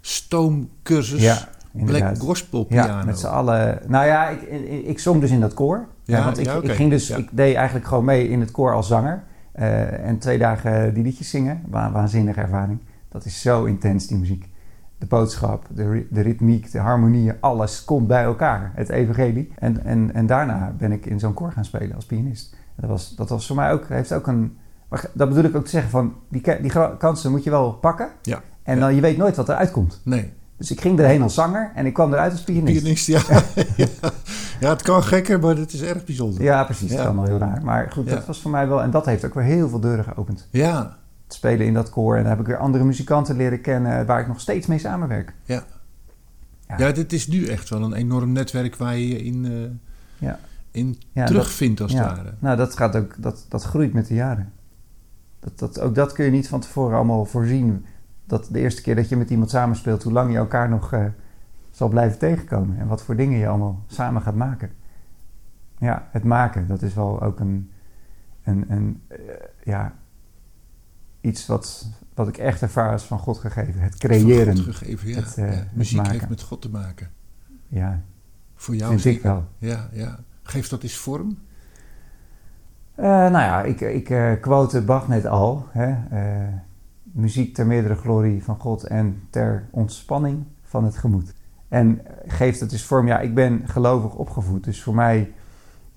stoomcursus 0.00 1.22
ja, 1.22 1.48
Black 1.72 1.86
inderdaad. 1.88 2.18
Gospel 2.18 2.64
piano. 2.64 2.88
Ja, 2.92 3.04
met 3.04 3.18
z'n 3.18 3.26
allen. 3.26 3.78
Nou 3.86 4.06
ja, 4.06 4.28
ik, 4.28 4.42
ik, 4.42 4.86
ik 4.86 4.98
zong 4.98 5.20
dus 5.20 5.30
in 5.30 5.40
dat 5.40 5.54
koor. 5.54 5.86
Ja, 6.04 6.18
Ja, 6.18 6.24
want 6.24 6.38
ik, 6.38 6.44
ja, 6.44 6.54
ik 6.62 6.70
ging 6.70 6.90
dus, 6.90 7.08
Ja. 7.08 7.16
ik 7.16 7.28
deed 7.32 7.54
eigenlijk 7.54 7.86
gewoon 7.86 8.04
mee 8.04 8.28
in 8.28 8.40
het 8.40 8.50
koor 8.50 8.72
als 8.74 8.88
zanger. 8.88 9.22
Eh, 9.52 10.06
en 10.08 10.18
twee 10.18 10.38
dagen 10.38 10.94
die 10.94 11.02
liedjes 11.02 11.30
zingen. 11.30 11.60
Wa 11.68 11.92
waanzinnige 11.92 12.40
ervaring. 12.40 12.78
Dat 13.08 13.24
is 13.24 13.40
zo 13.40 13.64
intens, 13.64 14.06
die 14.06 14.18
muziek. 14.18 14.48
De 14.98 15.06
boodschap, 15.06 15.66
de, 15.74 15.90
ri- 15.90 16.06
de 16.10 16.20
ritmiek, 16.20 16.70
de 16.72 16.78
harmonieën, 16.78 17.34
alles 17.40 17.84
komt 17.84 18.06
bij 18.06 18.22
elkaar. 18.22 18.72
Het 18.74 18.88
evangelie. 18.88 19.52
En, 19.58 19.84
en, 19.84 20.14
en 20.14 20.26
daarna 20.26 20.72
ben 20.78 20.92
ik 20.92 21.06
in 21.06 21.18
zo'n 21.18 21.34
koor 21.34 21.52
gaan 21.52 21.64
spelen 21.64 21.94
als 21.94 22.06
pianist. 22.06 22.52
En 22.52 22.58
dat 22.80 22.90
was, 22.90 23.14
dat 23.16 23.28
was 23.28 23.46
voor 23.46 23.56
mij 23.56 23.72
ook, 23.72 23.88
heeft 23.88 24.12
ook 24.12 24.26
een... 24.26 24.56
Maar 24.88 25.04
dat 25.14 25.28
bedoel 25.28 25.44
ik 25.44 25.56
ook 25.56 25.64
te 25.64 25.70
zeggen 25.70 25.90
van, 25.90 26.14
die, 26.28 26.42
die 26.60 26.72
kansen 26.98 27.30
moet 27.30 27.44
je 27.44 27.50
wel 27.50 27.72
pakken. 27.72 28.08
Ja. 28.22 28.40
En 28.62 28.80
dan, 28.80 28.94
je 28.94 29.00
weet 29.00 29.16
nooit 29.16 29.36
wat 29.36 29.48
eruit 29.48 29.70
komt. 29.70 30.00
Nee, 30.04 30.32
Dus 30.62 30.70
ik 30.70 30.80
ging 30.80 30.98
erheen 30.98 31.22
als 31.22 31.34
zanger 31.34 31.70
en 31.74 31.86
ik 31.86 31.94
kwam 31.94 32.12
eruit 32.12 32.32
als 32.32 32.42
pianist. 32.42 32.80
pianist, 32.82 33.06
ja. 33.06 33.22
ja. 33.76 33.86
ja, 34.60 34.68
het 34.70 34.82
kan 34.82 35.02
gekker, 35.02 35.40
maar 35.40 35.56
het 35.56 35.72
is 35.72 35.82
erg 35.82 36.04
bijzonder. 36.04 36.42
Ja, 36.42 36.64
precies. 36.64 36.90
Ja. 36.90 36.98
is 37.00 37.04
allemaal 37.04 37.24
heel 37.24 37.38
raar. 37.38 37.64
Maar 37.64 37.92
goed, 37.92 38.08
dat 38.08 38.26
was 38.26 38.40
voor 38.40 38.50
mij 38.50 38.68
wel... 38.68 38.82
En 38.82 38.90
dat 38.90 39.06
heeft 39.06 39.24
ook 39.24 39.34
weer 39.34 39.44
heel 39.44 39.68
veel 39.68 39.80
deuren 39.80 40.04
geopend. 40.04 40.48
Ja, 40.50 40.96
Het 41.24 41.34
spelen 41.34 41.66
in 41.66 41.74
dat 41.74 41.90
koor. 41.90 42.16
En 42.16 42.20
dan 42.22 42.30
heb 42.30 42.40
ik 42.40 42.46
weer 42.46 42.56
andere 42.56 42.84
muzikanten 42.84 43.36
leren 43.36 43.60
kennen... 43.60 44.06
waar 44.06 44.20
ik 44.20 44.26
nog 44.26 44.40
steeds 44.40 44.66
mee 44.66 44.78
samenwerk. 44.78 45.34
ja. 45.44 45.64
Ja. 46.78 46.92
Dit 46.92 47.12
is 47.12 47.26
nu 47.26 47.46
echt 47.46 47.68
wel 47.68 47.82
een 47.82 47.92
enorm 47.94 48.32
netwerk 48.32 48.76
waar 48.76 48.96
je 48.96 49.08
je 49.08 49.22
in, 49.22 49.44
eh, 49.44 50.28
Ja. 50.28 50.38
in 50.70 51.00
Ja, 51.12 51.26
terugvindt 51.26 51.80
als 51.80 51.92
ja. 51.92 52.08
het 52.08 52.16
ware. 52.16 52.34
Nou, 52.38 52.56
dat, 52.56 52.76
gaat 52.76 52.96
ook, 52.96 53.14
dat, 53.18 53.46
dat 53.48 53.62
groeit 53.62 53.92
met 53.92 54.06
de 54.06 54.14
jaren. 54.14 54.52
Dat, 55.40 55.58
dat, 55.58 55.80
ook 55.80 55.94
dat 55.94 56.12
kun 56.12 56.24
je 56.24 56.30
niet 56.30 56.48
van 56.48 56.60
tevoren 56.60 56.96
allemaal 56.96 57.24
voorzien. 57.24 57.84
Dat 58.32 58.48
de 58.50 58.58
eerste 58.58 58.82
keer 58.82 58.94
dat 58.94 59.08
je 59.08 59.16
met 59.16 59.30
iemand 59.30 59.50
samenspeelt... 59.50 60.02
hoe 60.02 60.12
lang 60.12 60.32
je 60.32 60.36
elkaar 60.36 60.68
nog 60.68 60.92
eh, 60.92 61.04
zal 61.70 61.88
blijven 61.88 62.18
tegenkomen. 62.18 62.78
En 62.78 62.86
wat 62.86 63.02
voor 63.02 63.16
dingen 63.16 63.38
je 63.38 63.48
allemaal 63.48 63.84
samen 63.86 64.22
gaat 64.22 64.34
maken. 64.34 64.70
Ja, 65.78 66.08
het 66.10 66.24
maken, 66.24 66.66
dat 66.66 66.82
is 66.82 66.94
wel 66.94 67.22
ook 67.22 67.40
een... 67.40 67.70
een, 68.44 68.64
een 68.68 69.02
eh, 69.08 69.18
ja, 69.64 69.94
iets 71.20 71.46
wat, 71.46 71.86
wat 72.14 72.28
ik 72.28 72.36
echt 72.36 72.62
ervaar 72.62 72.92
als 72.92 73.04
van 73.04 73.18
God 73.18 73.38
gegeven. 73.38 73.80
Het 73.80 73.98
creëren. 73.98 74.56
Van 74.56 74.64
God 74.64 74.74
gegeven, 74.74 75.08
ja. 75.08 75.16
Het, 75.16 75.34
ja. 75.36 75.42
het 75.42 75.76
Muziek 75.76 75.96
maken. 75.96 76.12
heeft 76.12 76.28
met 76.28 76.42
God 76.42 76.62
te 76.62 76.70
maken. 76.70 77.10
Ja, 77.68 78.02
Voor 78.54 78.74
jou 78.76 78.98
vind 78.98 79.16
ik 79.16 79.22
wel. 79.22 79.44
Ja, 79.58 79.88
ja. 79.92 80.18
Geeft 80.42 80.70
dat 80.70 80.82
eens 80.82 80.96
vorm? 80.96 81.38
Eh, 82.94 83.04
nou 83.04 83.32
ja, 83.32 83.62
ik, 83.62 83.80
ik 83.80 84.40
quote 84.40 84.82
Bach 84.82 85.08
net 85.08 85.26
al. 85.26 85.66
Hè? 85.70 85.90
eh, 86.10 86.54
muziek 87.12 87.54
ter 87.54 87.66
meerdere 87.66 87.94
glorie 87.94 88.44
van 88.44 88.56
God 88.60 88.84
en 88.84 89.22
ter 89.30 89.68
ontspanning 89.70 90.44
van 90.62 90.84
het 90.84 90.96
gemoed. 90.96 91.34
En 91.68 92.00
geeft 92.26 92.60
het 92.60 92.70
dus 92.70 92.84
vorm. 92.84 93.06
Ja, 93.06 93.18
ik 93.20 93.34
ben 93.34 93.62
gelovig 93.68 94.14
opgevoed. 94.14 94.64
Dus 94.64 94.82
voor 94.82 94.94
mij 94.94 95.32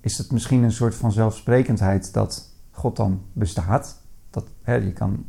is 0.01 0.17
het 0.17 0.31
misschien 0.31 0.63
een 0.63 0.71
soort 0.71 0.95
van 0.95 1.11
zelfsprekendheid 1.11 2.13
dat 2.13 2.53
God 2.71 2.95
dan 2.95 3.21
bestaat. 3.33 4.01
Dat, 4.29 4.47
hè, 4.61 4.73
je 4.75 4.93
kan, 4.93 5.25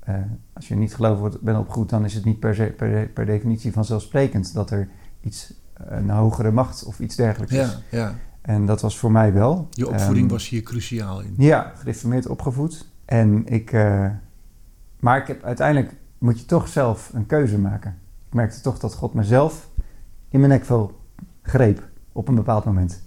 eh, 0.00 0.14
als 0.52 0.68
je 0.68 0.74
niet 0.74 0.94
gelovig 0.94 1.18
wordt- 1.18 1.40
bent 1.40 1.58
opgevoed, 1.58 1.88
dan 1.88 2.04
is 2.04 2.14
het 2.14 2.24
niet 2.24 2.38
per, 2.40 2.54
se, 2.54 2.64
per, 2.76 3.08
per 3.08 3.26
definitie 3.26 3.72
vanzelfsprekend 3.72 4.54
dat 4.54 4.70
er 4.70 4.88
iets, 5.20 5.54
een 5.74 6.10
hogere 6.10 6.50
macht 6.50 6.84
of 6.84 7.00
iets 7.00 7.16
dergelijks 7.16 7.54
Ja, 7.54 7.62
is. 7.64 7.78
ja. 7.90 8.14
En 8.40 8.66
dat 8.66 8.80
was 8.80 8.98
voor 8.98 9.12
mij 9.12 9.32
wel. 9.32 9.66
Je 9.70 9.88
opvoeding 9.88 10.24
Ehm, 10.24 10.32
was 10.34 10.48
hier 10.48 10.62
cruciaal 10.62 11.20
in. 11.20 11.34
ja, 11.36 11.72
gereformeerd 11.76 12.26
opgevoed. 12.26 12.86
En 13.04 13.46
ik, 13.46 13.72
eh, 13.72 14.06
maar 15.02 15.20
ik 15.20 15.26
heb, 15.26 15.42
uiteindelijk 15.42 15.94
moet 16.18 16.40
je 16.40 16.46
toch 16.46 16.68
zelf 16.68 17.10
een 17.12 17.26
keuze 17.26 17.58
maken. 17.58 17.98
Ik 18.26 18.34
merkte 18.34 18.60
toch 18.60 18.78
dat 18.78 18.94
God 18.94 19.14
mezelf 19.14 19.68
in 20.28 20.38
mijn 20.40 20.52
nekvel 20.52 21.00
greep 21.42 21.88
op 22.12 22.28
een 22.28 22.34
bepaald 22.34 22.64
moment. 22.64 23.02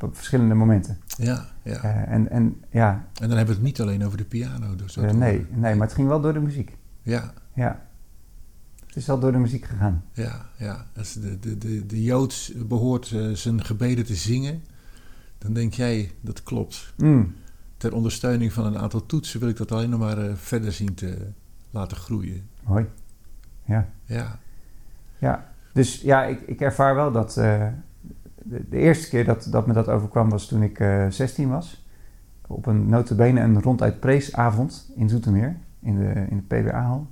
Op 0.00 0.16
verschillende 0.16 0.54
momenten. 0.54 0.98
Ja, 1.16 1.48
ja. 1.62 1.82
Eh, 1.82 2.12
en, 2.12 2.30
en 2.30 2.62
ja, 2.70 2.90
En 3.20 3.28
dan 3.28 3.36
hebben 3.36 3.46
we 3.46 3.60
het 3.60 3.62
niet 3.62 3.80
alleen 3.80 4.04
over 4.04 4.18
de 4.18 4.24
piano. 4.24 4.76
Dus 4.76 4.92
dat 4.92 5.04
eh, 5.04 5.10
nee, 5.10 5.46
nee, 5.50 5.74
maar 5.74 5.86
het 5.86 5.96
ging 5.96 6.08
wel 6.08 6.20
door 6.20 6.32
de 6.32 6.40
muziek. 6.40 6.76
Ja, 7.02 7.32
Ja. 7.54 7.86
Het 8.86 8.96
is 8.96 9.06
wel 9.06 9.18
door 9.18 9.32
de 9.32 9.38
muziek 9.38 9.64
gegaan. 9.64 10.04
ja, 10.12 10.46
ja. 10.56 10.86
Als 10.96 11.12
de, 11.12 11.38
de, 11.38 11.58
de, 11.58 11.86
de 11.86 12.02
Jood 12.02 12.52
behoort 12.66 13.12
eh, 13.12 13.30
zijn 13.30 13.64
gebeden 13.64 14.04
te 14.04 14.14
zingen, 14.14 14.62
dan 15.38 15.52
denk 15.52 15.74
jij 15.74 16.12
dat 16.20 16.42
klopt. 16.42 16.94
Mm, 16.96 17.34
Ter 17.78 17.92
ondersteuning 17.94 18.52
van 18.52 18.66
een 18.66 18.78
aantal 18.78 19.06
toetsen 19.06 19.40
wil 19.40 19.48
ik 19.48 19.56
dat 19.56 19.72
alleen 19.72 19.90
nog 19.90 20.00
maar 20.00 20.18
eh, 20.18 20.34
verder 20.34 20.72
zien 20.72 20.94
te 20.94 21.16
laten 21.70 21.96
groeien. 21.96 22.48
mooi. 22.66 22.86
Ja. 23.64 23.88
Ja, 24.04 24.38
Ja, 25.18 25.52
dus 25.72 26.00
ja, 26.00 26.24
ik, 26.24 26.40
ik 26.40 26.60
ervaar 26.60 26.94
wel 26.94 27.12
dat... 27.12 27.36
eh, 27.36 27.66
de, 28.42 28.68
de 28.68 28.76
eerste 28.76 29.08
keer 29.08 29.24
dat, 29.24 29.48
dat 29.50 29.66
me 29.66 29.72
dat 29.72 29.88
overkwam 29.88 30.30
was 30.30 30.46
toen 30.46 30.62
ik 30.62 30.80
eh 30.80 31.06
16 31.08 31.48
was. 31.48 31.86
Op 32.46 32.66
een 32.66 32.88
notabene 32.88 33.40
een 33.40 33.62
ronduit 33.62 34.00
preesavond 34.00 34.90
in 34.96 35.08
Zoetermeer, 35.08 35.56
in 35.80 35.98
de, 35.98 36.26
in 36.30 36.44
de 36.48 36.56
PWA-hal. 36.56 37.06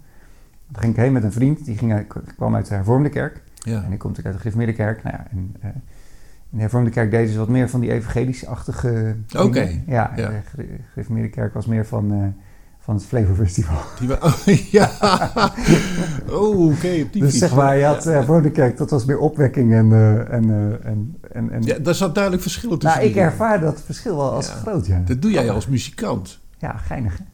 Toen 0.72 0.82
ging 0.82 0.92
ik 0.92 0.98
heen 0.98 1.12
met 1.12 1.22
een 1.24 1.32
vriend, 1.32 1.64
die 1.64 1.78
ging, 1.78 2.06
kwam 2.36 2.54
uit 2.54 2.68
de 2.68 2.74
hervormde 2.74 3.08
kerk. 3.08 3.42
ja. 3.54 3.82
En 3.84 3.92
ik 3.92 3.98
kom 3.98 4.10
natuurlijk 4.10 4.26
uit 4.26 4.34
de 4.34 4.40
gereformeerde 4.40 4.72
kerk. 4.72 5.02
Nou 5.02 5.16
ja, 5.16 5.26
en, 5.30 5.54
eh, 5.60 5.70
de 6.56 6.62
hervormde 6.62 6.90
kerk 6.90 7.10
deden 7.10 7.32
ze 7.32 7.38
wat 7.38 7.48
meer 7.48 7.68
van 7.70 7.80
die 7.80 7.92
evangelische-achtige 7.92 9.16
dingen. 9.26 9.46
Oké, 9.46 9.60
Ja, 9.86 10.12
ja. 10.16 10.28
de 10.28 10.40
gere- 10.50 10.66
gereformeerde 10.92 11.30
kerk 11.30 11.54
was 11.54 11.66
meer 11.66 11.86
van, 11.86 12.12
eh, 12.12 12.18
van 12.78 12.94
het 12.94 13.04
Flavor 13.04 13.34
Festival. 13.34 13.76
Die 14.00 14.22
oh, 14.22 14.34
ja. 14.70 14.90
Oh, 16.30 16.64
oké, 16.66 17.06
Dus 17.10 17.22
fiets. 17.22 17.38
zeg 17.38 17.54
maar, 17.54 17.76
je 17.78 17.84
had 17.84 18.04
ja. 18.04 18.10
uh, 18.10 18.16
hervormde 18.16 18.50
kerk, 18.50 18.76
dat 18.76 18.90
was 18.90 19.04
meer 19.04 19.18
opwekking 19.18 19.72
en... 19.72 19.92
eh, 19.92 20.32
en, 20.32 20.50
eh, 20.50 20.90
en, 20.90 21.16
en, 21.32 21.50
en 21.50 21.62
ja, 21.62 21.78
daar 21.78 21.94
zat 21.94 22.14
duidelijk 22.14 22.42
verschil 22.42 22.76
tussen. 22.76 22.98
nou, 23.00 23.10
ik 23.10 23.16
ervaar 23.16 23.60
dat 23.60 23.82
verschil 23.84 24.16
wel 24.16 24.30
als 24.32 24.46
Ja. 24.46 24.52
groot, 24.54 24.86
ja. 24.86 25.02
Dat 25.04 25.22
doe 25.22 25.30
jij 25.30 25.50
als 25.50 25.66
muzikant. 25.66 26.38
Ja, 26.58 26.76
geinig. 26.76 27.18
hè? 27.18 27.24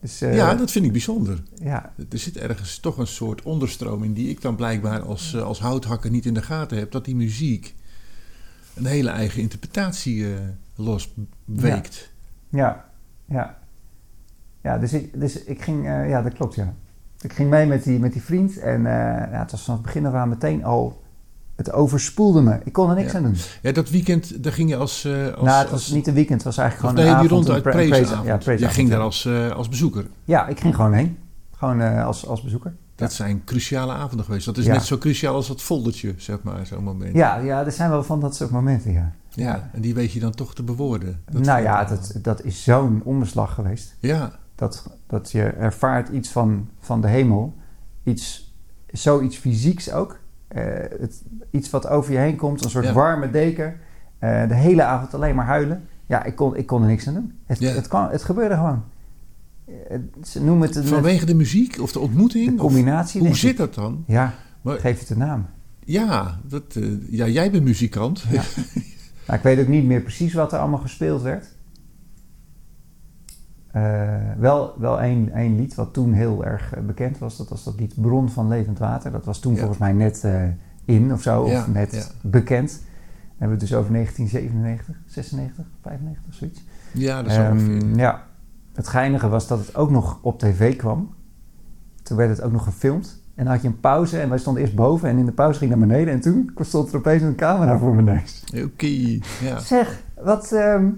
Dus, 0.00 0.20
eh, 0.20 0.34
ja, 0.36 0.54
dat 0.54 0.70
vind 0.70 0.84
ik 0.84 0.92
bijzonder. 0.92 1.42
ja, 1.62 1.92
Er 2.10 2.18
zit 2.18 2.36
ergens 2.36 2.78
toch 2.78 2.98
een 2.98 3.06
soort 3.06 3.42
onderstroming 3.42 4.14
die 4.14 4.28
ik 4.28 4.40
dan 4.42 4.56
blijkbaar 4.56 5.00
als, 5.02 5.34
eh, 5.34 5.42
als 5.42 5.60
houthakker 5.60 6.10
niet 6.10 6.26
in 6.26 6.34
de 6.34 6.42
gaten 6.42 6.78
heb. 6.78 6.90
Dat 6.90 7.04
die 7.04 7.16
muziek 7.16 7.74
een 8.74 8.86
hele 8.86 9.10
eigen 9.10 9.40
interpretatie 9.40 10.24
eh 10.26 10.38
losweekt. 10.76 12.10
ja, 12.48 12.84
ja. 13.26 13.58
Ja, 14.62 14.78
dus 14.78 14.92
ik, 14.92 15.20
dus 15.20 15.42
ik 15.44 15.62
ging... 15.62 15.86
eh, 15.86 16.08
ja, 16.08 16.22
dat 16.22 16.32
klopt, 16.32 16.54
ja. 16.54 16.74
Ik 17.20 17.32
ging 17.32 17.50
mee 17.50 17.66
met 17.66 17.84
die, 17.84 17.98
met 17.98 18.12
die 18.12 18.22
vriend 18.22 18.58
en 18.58 18.86
eh, 18.86 19.32
ja, 19.32 19.38
het 19.38 19.50
was 19.50 19.62
vanaf 19.64 19.78
het 19.78 19.86
begin 19.86 20.06
af 20.06 20.14
aan 20.14 20.28
meteen 20.28 20.64
al... 20.64 21.00
Het 21.56 21.72
overspoelde 21.72 22.40
me. 22.40 22.58
Ik 22.64 22.72
kon 22.72 22.90
er 22.90 22.96
niks 22.96 23.12
Ja. 23.12 23.18
aan 23.18 23.24
doen. 23.24 23.36
Ja, 23.62 23.72
dat 23.72 23.90
weekend, 23.90 24.42
daar 24.42 24.52
ging 24.52 24.68
je 24.68 24.76
als... 24.76 25.04
als 25.06 25.44
nou, 25.44 25.60
het 25.60 25.70
was 25.70 25.70
als- 25.70 25.90
niet 25.90 26.06
een 26.06 26.14
weekend, 26.14 26.36
het 26.36 26.44
was 26.44 26.58
eigenlijk 26.58 26.88
gewoon 26.90 27.04
nee, 27.06 27.14
een 27.14 27.30
avond. 27.30 27.46
Ja, 27.46 27.52
Jij 27.52 27.62
preesavond, 28.38 28.72
ging 28.74 28.90
daar 28.90 29.00
als, 29.00 29.28
als 29.54 29.68
bezoeker. 29.68 30.06
Ja, 30.24 30.46
ik 30.48 30.60
ging 30.60 30.74
gewoon 30.74 30.92
heen. 30.92 31.18
Gewoon 31.50 31.80
als, 32.04 32.26
als 32.26 32.42
bezoeker. 32.42 32.74
Dat 32.94 33.12
zijn 33.12 33.44
cruciale 33.44 33.92
avonden 33.92 34.24
geweest. 34.24 34.44
Dat 34.46 34.56
is 34.56 34.66
net 34.66 34.82
zo 34.84 34.98
cruciaal 34.98 35.34
als 35.34 35.48
dat 35.48 35.62
foldertje, 35.62 36.14
zeg 36.16 36.42
maar, 36.42 36.66
zo'n 36.66 36.84
moment. 36.84 37.14
Ja, 37.14 37.36
ja, 37.36 37.64
er 37.64 37.72
zijn 37.72 37.90
wel 37.90 38.02
van 38.02 38.20
dat 38.20 38.36
soort 38.36 38.50
momenten, 38.50 38.92
ja. 38.92 39.12
Ja, 39.28 39.70
en 39.72 39.80
die 39.80 39.94
weet 39.94 40.12
je 40.12 40.20
dan 40.20 40.30
toch 40.32 40.54
te 40.54 40.62
bewoorden. 40.62 41.22
Dat 41.30 41.42
nou 41.44 41.62
ja, 41.62 41.84
dat, 41.84 42.14
dat 42.22 42.42
is 42.44 42.62
zo'n 42.64 43.00
omslag 43.04 43.54
geweest. 43.54 43.96
Ja, 44.00 44.32
Dat, 44.54 44.96
dat 45.06 45.30
je 45.30 45.42
ervaart 45.44 46.08
iets 46.08 46.28
van, 46.28 46.68
van 46.80 47.00
de 47.00 47.08
hemel. 47.08 47.54
Iets, 48.02 48.54
zoiets 48.90 49.36
fysieks 49.36 49.92
ook. 49.92 50.18
Eh, 50.48 50.64
het, 51.00 51.22
iets 51.50 51.70
wat 51.70 51.86
over 51.86 52.12
je 52.12 52.18
heen 52.18 52.36
komt. 52.36 52.64
Een 52.64 52.70
soort 52.70 52.84
Ja. 52.84 52.92
warme 52.92 53.30
deken. 53.30 53.76
Eh, 54.18 54.48
de 54.48 54.54
hele 54.54 54.82
avond 54.82 55.14
alleen 55.14 55.34
maar 55.34 55.46
huilen. 55.46 55.88
Ja, 56.06 56.24
ik 56.24 56.36
kon, 56.36 56.56
ik 56.56 56.66
kon 56.66 56.82
er 56.82 56.88
niks 56.88 57.08
aan 57.08 57.14
doen. 57.14 57.32
Het, 57.46 57.58
Ja. 57.58 57.70
het, 57.72 57.88
kwam, 57.88 58.08
het 58.10 58.22
gebeurde 58.22 58.54
gewoon. 58.54 58.82
Eh, 59.90 59.98
ze 60.22 60.44
noemen 60.44 60.66
het 60.66 60.76
een, 60.76 60.84
vanwege 60.84 61.26
de 61.26 61.34
muziek 61.34 61.80
of 61.80 61.92
de 61.92 61.98
ontmoeting? 61.98 62.46
de 62.46 62.52
of- 62.52 62.60
combinatie. 62.60 63.20
hoe 63.20 63.36
zit 63.36 63.56
dat 63.56 63.74
dan? 63.74 64.04
Ja, 64.06 64.34
Maar- 64.62 64.78
geef 64.78 64.98
het 64.98 65.10
een 65.10 65.18
naam. 65.18 65.46
Ja, 65.84 66.40
dat, 66.48 66.76
eh, 66.76 66.84
ja, 67.10 67.26
jij 67.28 67.50
bent 67.50 67.64
muzikant. 67.64 68.24
Ja. 68.30 68.42
Nou, 69.26 69.38
ik 69.38 69.44
weet 69.44 69.58
ook 69.60 69.68
niet 69.72 69.84
meer 69.84 70.00
precies 70.00 70.32
wat 70.34 70.52
er 70.52 70.58
allemaal 70.58 70.78
gespeeld 70.78 71.22
werd. 71.22 71.46
Eh, 73.72 74.18
wel 74.38 74.74
wel 74.78 75.00
één, 75.00 75.32
één 75.34 75.56
lied 75.56 75.74
wat 75.74 75.92
toen 75.92 76.12
heel 76.12 76.44
erg 76.44 76.74
bekend 76.86 77.18
was. 77.18 77.36
Dat 77.36 77.48
was 77.48 77.64
dat 77.64 77.80
lied 77.80 77.94
Bron 78.00 78.30
van 78.30 78.48
Levend 78.48 78.78
Water. 78.78 79.12
Dat 79.12 79.24
was 79.24 79.40
toen 79.40 79.52
Ja. 79.52 79.58
volgens 79.58 79.78
mij 79.78 79.92
net 79.92 80.26
in 80.84 81.12
of 81.12 81.22
zo. 81.22 81.46
Ja, 81.48 81.58
of 81.60 81.68
net 81.68 82.14
bekend. 82.22 82.70
Dan 82.70 82.80
hebben 83.38 83.46
we 83.58 83.64
het 83.64 83.70
dus 83.70 83.74
over 83.74 83.92
1997, 83.92 84.96
96, 85.06 85.64
95, 85.82 86.34
zoiets. 86.34 86.64
Ja, 86.92 87.22
dat 87.22 87.30
is 87.30 87.36
Ehm, 87.38 87.50
ongeveer. 87.52 87.96
ja, 87.96 88.26
het 88.72 88.88
geinige 88.88 89.28
was 89.28 89.46
dat 89.48 89.58
het 89.58 89.76
ook 89.76 89.90
nog 89.90 90.18
op 90.22 90.38
tv 90.38 90.76
kwam. 90.76 91.14
Toen 92.02 92.16
werd 92.16 92.30
het 92.30 92.42
ook 92.42 92.52
nog 92.52 92.64
gefilmd. 92.64 93.20
En 93.34 93.44
dan 93.44 93.52
had 93.52 93.62
je 93.62 93.68
een 93.68 93.80
pauze 93.80 94.20
en 94.20 94.28
wij 94.28 94.38
stonden 94.38 94.62
eerst 94.62 94.74
boven 94.74 95.08
en 95.08 95.18
in 95.18 95.26
de 95.26 95.32
pauze 95.32 95.58
ging 95.58 95.70
naar 95.70 95.78
beneden. 95.78 96.14
En 96.14 96.20
toen 96.20 96.50
stond 96.60 96.90
er 96.92 96.96
opeens 96.98 97.22
een 97.22 97.34
camera 97.34 97.78
voor 97.78 97.94
mijn 97.94 98.04
neus. 98.16 98.44
Oké, 98.64 99.18
ja. 99.40 99.58
Zeg, 99.58 100.02
wat, 100.22 100.52
ehm, 100.52 100.88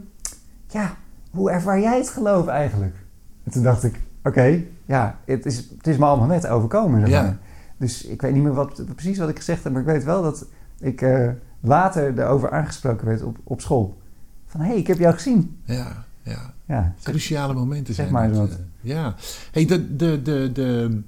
ja, 0.69 0.95
hoe 1.31 1.51
ervaar 1.51 1.81
jij 1.81 1.99
het 1.99 2.09
geloof 2.09 2.47
eigenlijk? 2.47 2.97
En 3.45 3.51
toen 3.53 3.63
dacht 3.63 3.85
ik, 3.85 4.01
oké, 4.25 4.63
ja, 4.85 5.19
het 5.25 5.47
is, 5.47 5.57
het 5.77 5.87
is 5.87 5.97
me 5.97 6.05
allemaal 6.05 6.27
net 6.29 6.47
overkomen. 6.47 7.01
Zeg 7.01 7.09
Ja. 7.09 7.23
maar. 7.23 7.39
Dus 7.77 8.05
ik 8.05 8.23
weet 8.23 8.33
niet 8.33 8.43
meer 8.43 8.53
wat, 8.55 8.83
precies 8.95 9.19
wat 9.19 9.29
ik 9.29 9.37
gezegd 9.37 9.65
heb, 9.65 9.73
maar 9.73 9.81
ik 9.81 9.87
weet 9.89 10.05
wel 10.05 10.23
dat 10.23 10.47
ik 10.79 11.03
eh, 11.03 11.29
later 11.61 12.19
erover 12.19 12.51
aangesproken 12.51 13.07
werd 13.07 13.23
op, 13.23 13.39
op 13.45 13.61
school. 13.61 13.99
Van, 14.47 14.61
hé, 14.61 14.67
hey, 14.67 14.77
ik 14.77 14.87
heb 14.87 14.99
jou 14.99 15.15
gezien. 15.15 15.61
Ja, 15.65 16.05
ja. 16.23 16.54
Ja, 16.66 16.94
zeg- 16.98 17.12
Cruciale 17.12 17.55
momenten 17.55 17.94
zeg 17.94 18.09
zijn 18.09 18.12
maar 18.18 18.33
dat. 18.33 18.50
eh, 18.50 18.57
ja. 18.81 19.14
Hey, 19.50 19.64
de, 19.66 19.96
de, 19.96 20.22
de, 20.22 20.50
de, 20.53 21.00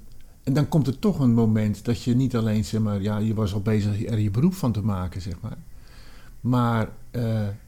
en 0.43 0.53
dan 0.53 0.67
komt 0.69 0.87
er 0.87 0.99
toch 0.99 1.19
een 1.19 1.33
moment 1.33 1.85
dat 1.85 2.03
je 2.03 2.15
niet 2.15 2.35
alleen, 2.35 2.65
zeg 2.65 2.81
maar, 2.81 3.01
ja, 3.01 3.17
je 3.17 3.33
was 3.33 3.53
al 3.53 3.61
bezig 3.61 4.05
er 4.05 4.19
je 4.19 4.31
beroep 4.31 4.53
van 4.53 4.71
te 4.71 4.81
maken, 4.81 5.21
zeg 5.21 5.33
maar. 5.41 5.57
Maar, 6.41 6.89
eh, 7.11 7.21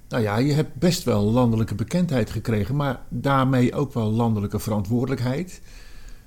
nou 0.09 0.23
ja, 0.23 0.37
je 0.37 0.53
hebt 0.53 0.75
best 0.75 1.03
wel 1.03 1.23
landelijke 1.23 1.75
bekendheid 1.75 2.29
gekregen, 2.29 2.75
maar 2.75 2.99
daarmee 3.09 3.73
ook 3.73 3.93
wel 3.93 4.11
landelijke 4.11 4.59
verantwoordelijkheid. 4.59 5.61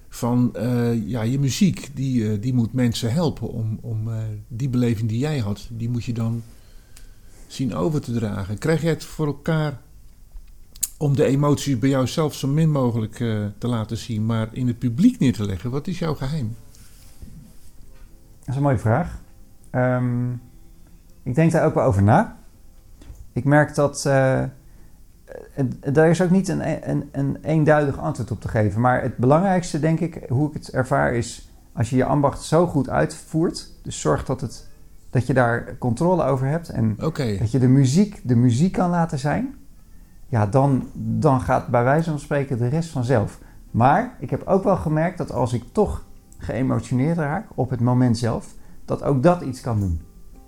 Van, 0.09 0.51
eh, 0.55 1.09
ja, 1.09 1.23
je 1.23 1.39
muziek, 1.39 1.91
die, 1.95 2.39
die 2.39 2.55
moet 2.55 2.73
mensen 2.73 3.13
helpen 3.13 3.49
om, 3.49 3.79
om 3.81 4.09
die 4.49 4.69
beleving 4.69 5.09
die 5.09 5.19
jij 5.19 5.39
had, 5.39 5.69
die 5.71 5.89
moet 5.91 6.05
je 6.05 6.13
dan 6.13 6.43
zien 7.47 7.75
over 7.75 8.01
te 8.01 8.13
dragen. 8.13 8.59
Krijg 8.59 8.83
jij 8.83 8.91
het 8.91 9.05
voor 9.05 9.27
elkaar 9.27 9.81
om 11.03 11.17
de 11.17 11.25
emoties 11.25 11.79
bij 11.79 11.89
jou 11.89 12.07
zelf 12.07 12.35
zo 12.35 12.49
min 12.49 12.71
mogelijk 12.71 13.21
eh, 13.21 13.45
te 13.59 13.67
laten 13.67 13.97
zien, 13.97 14.27
maar 14.27 14.49
in 14.53 14.67
het 14.67 14.79
publiek 14.79 15.19
neer 15.19 15.33
te 15.33 15.45
leggen? 15.47 15.71
Wat 15.71 15.87
is 15.87 15.99
jouw 15.99 16.15
geheim? 16.15 16.57
Dat 18.39 18.49
is 18.49 18.57
een 18.57 18.63
mooie 18.63 18.79
vraag. 18.79 19.21
Ehm, 19.71 20.31
ik 21.23 21.35
denk 21.35 21.53
daar 21.53 21.65
ook 21.67 21.75
wel 21.75 21.85
over 21.85 22.03
na. 22.03 22.37
Ik 23.33 23.45
merk 23.45 23.75
dat. 23.75 24.03
het- 25.53 25.95
daar 25.95 26.11
is 26.11 26.23
ook 26.23 26.31
niet 26.31 26.49
een, 26.49 26.91
een, 26.91 27.09
een 27.13 27.39
eenduidig 27.43 27.99
antwoord 27.99 28.31
op 28.31 28.41
te 28.41 28.49
geven. 28.49 28.81
Maar 28.81 29.03
het 29.03 29.17
belangrijkste, 29.17 29.81
denk 29.81 30.01
ik, 30.01 30.25
hoe 30.29 30.49
ik 30.49 30.55
het 30.55 30.71
ervaar, 30.71 31.15
is 31.15 31.49
als 31.73 31.91
je 31.91 31.97
je 31.97 32.05
ambacht 32.05 32.43
zo 32.43 32.67
goed 32.67 32.89
uitvoert. 32.89 33.71
Dus 33.83 34.01
zorg 34.01 34.25
dat, 34.25 34.41
het, 34.41 34.69
dat 35.11 35.27
je 35.27 35.35
daar 35.35 35.79
controle 35.79 36.25
over 36.25 36.47
hebt. 36.47 36.69
En 36.69 36.95
dat 37.39 37.51
je 37.51 37.59
de 37.59 37.69
muziek 37.69 38.21
de 38.25 38.37
muziek 38.37 38.73
kan 38.73 38.91
laten 38.91 39.19
zijn. 39.19 39.55
Ja, 40.33 40.47
dan, 40.47 40.89
dan 40.95 41.41
gaat 41.41 41.69
bij 41.69 41.85
wijze 41.85 42.11
van 42.11 42.19
spreken 42.19 42.59
de 42.59 42.69
rest 42.69 42.91
vanzelf. 42.91 43.39
Maar 43.71 44.17
ik 44.19 44.31
heb 44.31 44.43
ook 44.47 44.65
wel 44.65 44.77
gemerkt 44.77 45.19
dat 45.19 45.33
als 45.33 45.53
ik 45.53 45.63
toch 45.73 46.05
geëmotioneerd 46.39 47.17
raak 47.17 47.47
op 47.55 47.71
het 47.71 47.81
moment 47.81 48.19
zelf, 48.19 48.55
dat 48.85 49.03
ook 49.03 49.23
dat 49.23 49.43
iets 49.43 49.61
kan 49.61 49.81
doen. 49.81 50.01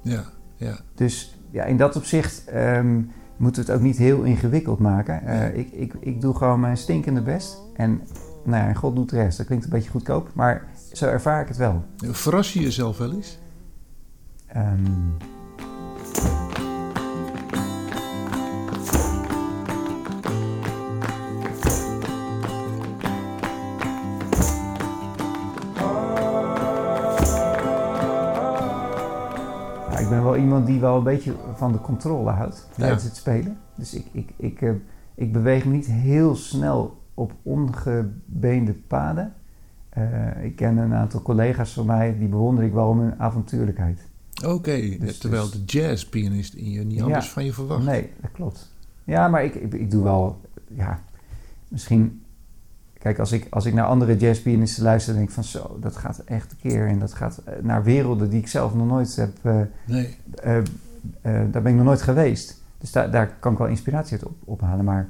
Ja, 0.03 0.25
ja. 0.57 0.77
Dus 0.95 1.39
ja, 1.51 1.65
in 1.65 1.77
dat 1.77 1.97
opzicht 1.97 2.45
ehm, 2.45 3.03
moeten 3.37 3.65
we 3.65 3.71
het 3.71 3.79
ook 3.81 3.85
niet 3.87 3.97
heel 3.97 4.23
ingewikkeld 4.23 4.79
maken. 4.79 5.23
Uh, 5.27 5.57
ik, 5.57 5.73
ik, 5.73 5.95
ik 6.01 6.21
doe 6.21 6.35
gewoon 6.35 6.61
mijn 6.61 6.77
stinkende 6.77 7.23
best. 7.23 7.59
En 7.75 8.01
nou 8.45 8.69
ja, 8.69 8.73
God 8.73 8.97
doet 8.97 9.11
de 9.11 9.17
rest. 9.17 9.37
Dat 9.37 9.47
klinkt 9.47 9.65
een 9.65 9.71
beetje 9.71 9.91
goedkoop, 9.91 10.31
maar 10.35 10.65
zo 10.93 11.07
ervaar 11.07 11.43
ik 11.43 11.49
het 11.49 11.57
wel. 11.57 11.85
Verras 11.97 12.53
je 12.53 12.61
jezelf 12.61 12.99
wel 12.99 13.13
eens? 13.13 13.39
Um, 14.57 15.17
iemand 30.55 30.73
die 30.73 30.81
wel 30.81 30.97
een 30.97 31.05
beetje 31.05 31.35
van 31.55 31.73
de 31.73 31.81
controle 31.81 32.31
houdt 32.31 32.69
tijdens 32.77 33.03
het 33.03 33.17
spelen. 33.17 33.59
Dus 33.75 33.95
ik, 33.95 34.07
ik, 34.13 34.31
ik, 34.37 34.61
uh, 34.61 34.73
ik 35.15 35.33
beweeg 35.33 35.65
me 35.65 35.73
niet 35.73 35.87
heel 35.87 36.37
snel 36.37 37.03
op 37.15 37.33
ongebeende 37.43 38.73
paden. 38.73 39.33
Uh, 39.99 40.45
ik 40.45 40.57
ken 40.57 40.77
een 40.77 40.95
aantal 40.95 41.23
collega's 41.23 41.73
van 41.73 41.87
mij, 41.87 42.19
die 42.19 42.29
bewonder 42.29 42.65
ik 42.65 42.73
wel 42.73 42.89
om 42.89 43.01
hun 43.01 43.21
avontuurlijkheid. 43.21 44.01
Oké, 44.43 44.53
okay, 44.53 44.99
dus, 44.99 45.19
terwijl 45.19 45.43
dus, 45.43 45.53
de 45.53 45.65
jazzpianist 45.65 46.55
in 46.55 46.71
je 46.71 46.85
niet 46.85 47.03
anders 47.03 47.31
van 47.31 47.45
je 47.45 47.53
verwacht. 47.53 47.85
Nee, 47.85 48.11
dat 48.21 48.31
klopt. 48.33 48.73
Ja, 49.05 49.29
maar 49.29 49.45
ik, 49.45 49.55
ik, 49.55 49.75
ik 49.75 49.91
doe 49.91 50.03
wel, 50.03 50.41
ja, 50.75 51.01
misschien 51.69 52.23
Kijk, 53.05 53.19
als 53.19 53.33
ik, 53.33 53.47
als 53.51 53.65
ik 53.65 53.75
naar 53.75 53.85
andere 53.85 54.17
jazzpianisten 54.17 54.83
luister, 54.83 55.15
denk 55.15 55.29
ik 55.29 55.35
van 55.35 55.45
zo, 55.45 55.77
dat 55.81 55.97
gaat 55.97 56.19
echt 56.19 56.51
een 56.51 56.71
keer. 56.71 56.87
En 56.87 56.99
dat 56.99 57.15
gaat 57.15 57.41
eh, 57.45 57.55
naar 57.63 57.83
werelden 57.83 58.31
die 58.31 58.41
ik 58.41 58.49
zelf 58.49 58.75
nog 58.75 58.87
nooit 58.87 59.17
heb. 59.17 59.31
Uh, 59.43 59.61
nee. 59.85 60.17
Uh, 60.45 60.63
daar 61.23 61.63
ben 61.63 61.67
ik 61.67 61.75
nog 61.75 61.85
nooit 61.85 62.03
geweest. 62.03 62.61
Dus 62.79 62.93
daar, 62.93 63.11
daar 63.11 63.37
kan 63.39 63.53
ik 63.53 63.59
wel 63.59 63.67
inspiratie 63.67 64.13
uit 64.13 64.27
op, 64.27 64.37
ophalen. 64.45 64.85
Maar 64.85 65.09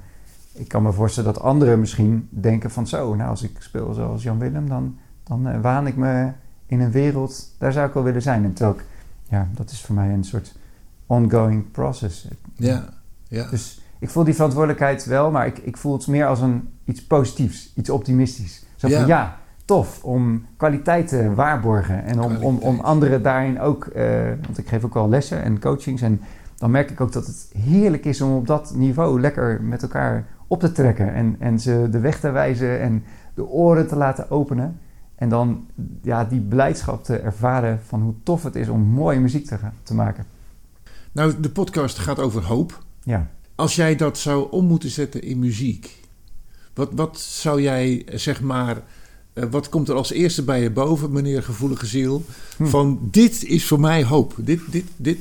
ik 0.53 0.69
kan 0.69 0.83
me 0.83 0.93
voorstellen 0.93 1.33
dat 1.33 1.43
anderen 1.43 1.81
misschien 1.81 2.29
denken 2.31 2.71
van 2.71 2.87
zo, 2.87 3.15
nou 3.15 3.31
als 3.31 3.43
ik 3.43 3.57
speel 3.59 3.93
zoals 3.93 4.23
Jan 4.23 4.39
Willem, 4.39 4.69
dan, 4.69 4.99
dan 5.23 5.61
waan 5.61 5.87
ik 5.87 5.97
me 5.97 6.31
in 6.67 6.81
een 6.81 6.93
wereld, 6.93 7.55
daar 7.59 7.73
zou 7.73 7.89
ik 7.89 7.95
wel 7.95 8.03
willen 8.03 8.23
zijn. 8.23 8.45
En 8.45 8.77
ja, 9.29 9.49
dat 9.55 9.71
is 9.71 9.81
voor 9.81 9.95
mij 9.95 10.13
een 10.13 10.25
soort 10.25 10.57
ongoing 11.07 11.71
process. 11.71 12.29
Ja, 12.55 12.89
ja. 13.29 13.51
Dus 13.51 13.84
ik 13.99 14.11
voel 14.11 14.25
die 14.25 14.35
verantwoordelijkheid 14.35 15.05
wel, 15.05 15.31
maar 15.31 15.47
ik, 15.47 15.59
ik 15.59 15.77
voel 15.77 15.93
het 15.93 16.07
meer 16.07 16.27
als 16.27 16.41
een, 16.41 16.69
iets 16.85 17.07
positiefs, 17.07 17.73
iets 17.77 17.91
optimistisch. 17.91 18.65
Zo 18.77 18.89
van 18.89 19.07
ja, 19.07 19.37
tof 19.65 20.05
om 20.05 20.47
kwaliteit 20.57 21.09
te 21.09 21.35
waarborgen 21.35 22.05
en 22.05 22.21
om, 22.21 22.37
om, 22.37 22.59
om 22.59 22.81
anderen 22.81 23.23
daarin 23.23 23.61
ook, 23.61 23.89
uh, 23.97 24.05
want 24.45 24.59
ik 24.59 24.69
geef 24.69 24.85
ook 24.85 24.95
wel 24.95 25.09
lessen 25.09 25.43
en 25.43 25.61
coachings 25.61 26.03
en 26.03 26.21
dan 26.57 26.71
merk 26.71 26.91
ik 26.91 27.01
ook 27.01 27.13
dat 27.13 27.27
het 27.27 27.51
heerlijk 27.59 28.05
is 28.05 28.21
om 28.21 28.37
op 28.37 28.47
dat 28.47 28.73
niveau 28.75 29.21
lekker 29.21 29.63
met 29.63 29.83
elkaar 29.83 30.27
op 30.47 30.61
te 30.61 30.73
trekken 30.73 31.15
en, 31.15 31.37
en 31.39 31.61
ze 31.61 31.89
de 31.91 32.01
weg 32.01 32.21
te 32.21 32.31
wijzen 32.31 32.81
en 32.81 33.05
de 33.35 33.47
oren 33.47 33.87
te 33.87 33.97
laten 33.97 34.31
openen. 34.31 34.79
En 35.15 35.29
dan 35.29 35.67
ja, 36.03 36.25
die 36.25 36.41
blijdschap 36.41 37.05
te 37.05 37.17
ervaren 37.17 37.81
van 37.87 38.03
hoe 38.03 38.15
tof 38.23 38.43
het 38.43 38.57
is 38.57 38.69
om 38.69 38.81
mooie 38.81 39.21
muziek 39.21 39.47
te, 39.47 39.57
te 39.83 39.95
maken. 39.95 40.25
Nou, 41.13 41.41
de 41.41 41.51
podcast 41.51 41.99
gaat 41.99 42.19
over 42.19 42.45
hoop. 42.45 42.83
Ja. 43.03 43.27
Als 43.55 43.75
jij 43.75 43.97
dat 43.97 44.19
zou 44.19 44.51
om 44.51 44.65
moeten 44.65 44.91
zetten 44.91 45.23
in 45.23 45.39
muziek, 45.39 46.01
wat, 46.75 46.89
wat 46.93 47.21
zou 47.21 47.63
jij 47.63 48.07
zeg 48.13 48.41
maar. 48.41 48.83
Uh, 49.35 49.45
wat 49.51 49.69
komt 49.69 49.89
er 49.89 49.95
als 49.95 50.11
eerste 50.11 50.43
bij 50.43 50.63
je 50.63 50.71
boven, 50.71 51.13
meneer 51.13 51.43
gevoelige 51.43 51.87
ziel? 51.87 52.25
Hm. 52.57 52.67
Van 52.67 52.99
dit 53.11 53.45
is 53.45 53.67
voor 53.67 53.81
mij 53.81 54.05
hoop. 54.05 54.35
Dit, 54.37 54.61
dit, 54.71 54.85
dit 54.97 55.19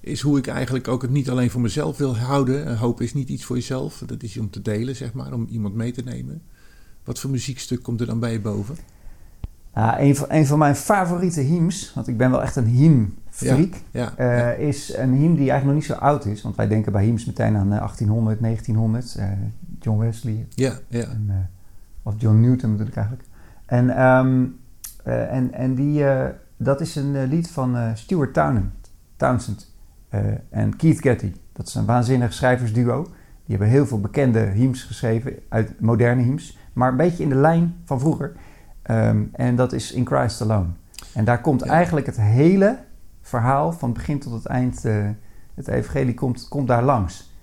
is 0.00 0.20
hoe 0.20 0.38
ik 0.38 0.46
eigenlijk 0.46 0.88
ook 0.88 1.02
het 1.02 1.10
niet 1.10 1.30
alleen 1.30 1.50
voor 1.50 1.60
mezelf 1.60 1.96
wil 1.96 2.16
houden. 2.16 2.76
Hoop 2.76 3.00
is 3.00 3.14
niet 3.14 3.28
iets 3.28 3.44
voor 3.44 3.56
jezelf. 3.56 4.02
Dat 4.06 4.22
is 4.22 4.38
om 4.38 4.50
te 4.50 4.62
delen, 4.62 4.96
zeg 4.96 5.12
maar, 5.12 5.32
om 5.32 5.46
iemand 5.50 5.74
mee 5.74 5.92
te 5.92 6.02
nemen. 6.02 6.42
Wat 7.04 7.18
voor 7.18 7.30
muziekstuk 7.30 7.82
komt 7.82 8.00
er 8.00 8.06
dan 8.06 8.20
bij 8.20 8.32
je 8.32 8.40
boven? 8.40 8.76
Uh, 9.76 9.94
een, 9.98 10.16
van, 10.16 10.26
een 10.30 10.46
van 10.46 10.58
mijn 10.58 10.76
favoriete 10.76 11.40
hymns, 11.40 11.92
want 11.94 12.08
ik 12.08 12.16
ben 12.16 12.30
wel 12.30 12.42
echt 12.42 12.56
een 12.56 12.66
hymn 12.66 13.14
freak, 13.30 13.74
ja, 13.90 14.12
ja, 14.18 14.56
uh, 14.56 14.68
is 14.68 14.96
een 14.96 15.12
hymn 15.12 15.34
die 15.34 15.50
eigenlijk 15.50 15.64
nog 15.64 15.74
niet 15.74 15.84
zo 15.84 15.92
oud 15.92 16.24
is. 16.24 16.42
Want 16.42 16.56
wij 16.56 16.68
denken 16.68 16.92
bij 16.92 17.04
hymns 17.04 17.24
meteen 17.24 17.56
aan 17.56 17.68
1800, 17.68 18.36
eh, 18.36 18.42
1900. 18.42 19.16
Uh, 19.18 19.24
John 19.80 19.98
Wesley. 19.98 20.46
Ja, 20.48 20.72
ja. 20.88 21.02
En, 21.02 21.50
of 22.02 22.14
John 22.18 22.40
Newton 22.40 22.70
natuurlijk 22.70 22.96
eigenlijk. 22.96 23.28
En, 23.66 24.04
um, 24.06 24.58
en, 25.04 25.52
en 25.52 25.74
die, 25.74 26.04
dat 26.56 26.80
is 26.80 26.96
een 26.96 27.24
lied 27.26 27.50
van 27.50 27.76
Stuart 27.94 28.34
Townsend, 28.34 28.72
Townsend 29.16 29.74
en 30.50 30.76
Keith 30.76 31.00
Getty. 31.00 31.32
Dat 31.52 31.66
is 31.66 31.74
een 31.74 31.84
waanzinnig 31.84 32.32
schrijversduo. 32.32 33.02
Die 33.02 33.58
hebben 33.58 33.68
heel 33.68 33.86
veel 33.86 34.00
bekende 34.00 34.40
hymns 34.40 34.82
geschreven, 34.82 35.32
uit 35.48 35.80
moderne 35.80 36.22
hymns. 36.22 36.58
Maar 36.72 36.90
een 36.90 36.96
beetje 36.96 37.22
in 37.22 37.28
de 37.28 37.34
lijn 37.34 37.74
van 37.84 38.00
vroeger. 38.00 38.32
Um, 38.90 39.30
en 39.32 39.56
dat 39.56 39.72
is 39.72 39.92
In 39.92 40.06
Christ 40.06 40.40
Alone. 40.42 40.68
En 41.14 41.24
daar 41.24 41.40
komt 41.40 41.62
eigenlijk 41.62 42.06
het 42.06 42.20
hele 42.20 42.78
verhaal 43.30 43.72
van 43.72 43.92
begin 43.92 44.18
tot 44.18 44.32
het 44.32 44.46
eind, 44.46 44.84
uh, 44.84 45.08
het 45.54 45.68
evangelie 45.68 46.14
komt, 46.14 46.48
komt 46.48 46.68
daar 46.68 46.82
langs. 46.82 47.34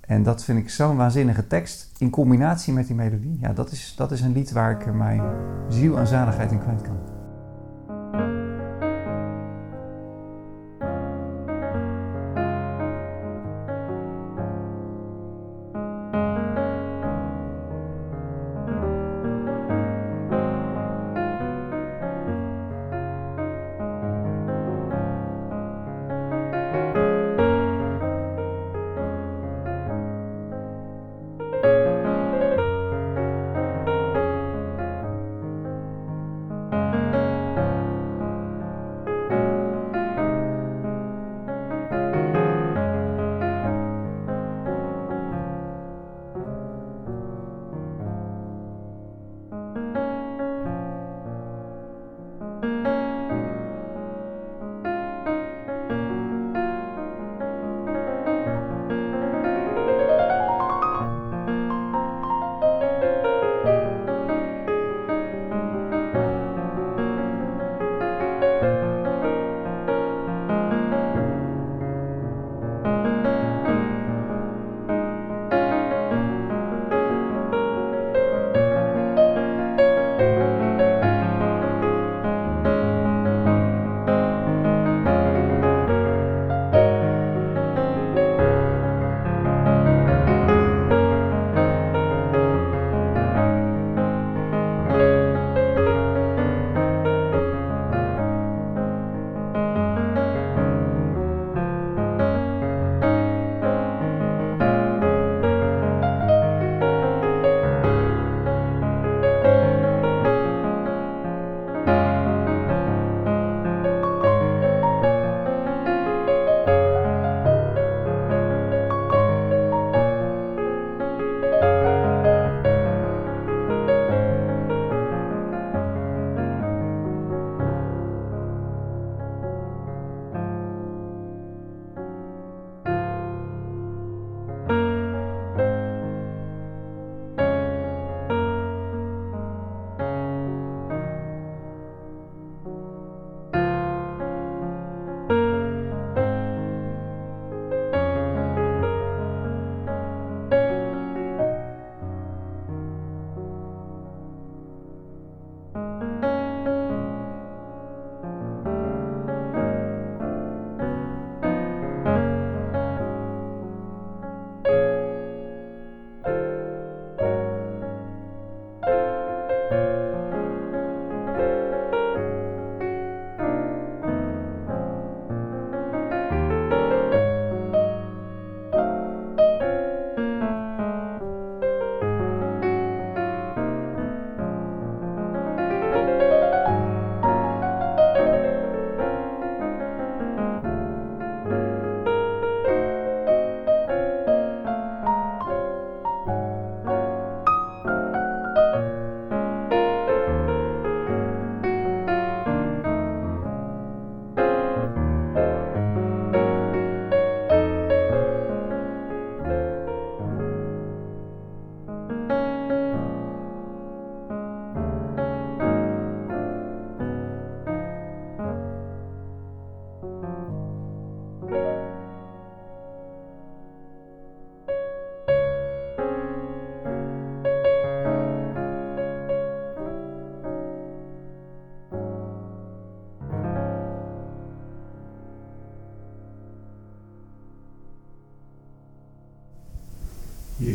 En 0.00 0.22
dat 0.22 0.44
vind 0.44 0.58
ik 0.58 0.70
zo'n 0.70 0.96
waanzinnige 0.96 1.46
tekst 1.46 1.92
in 1.98 2.10
combinatie 2.10 2.72
met 2.72 2.86
die 2.86 2.96
melodie. 2.96 3.38
Ja, 3.40 3.52
dat 3.52 3.70
is, 3.70 3.94
dat 3.96 4.12
is 4.12 4.20
een 4.20 4.32
lied 4.32 4.52
waar 4.52 4.80
ik 4.80 4.94
mijn 4.94 5.22
ziel 5.68 5.98
en 5.98 6.06
zaligheid 6.06 6.50
in 6.50 6.60
kwijt 6.60 6.82
kan. 6.82 7.13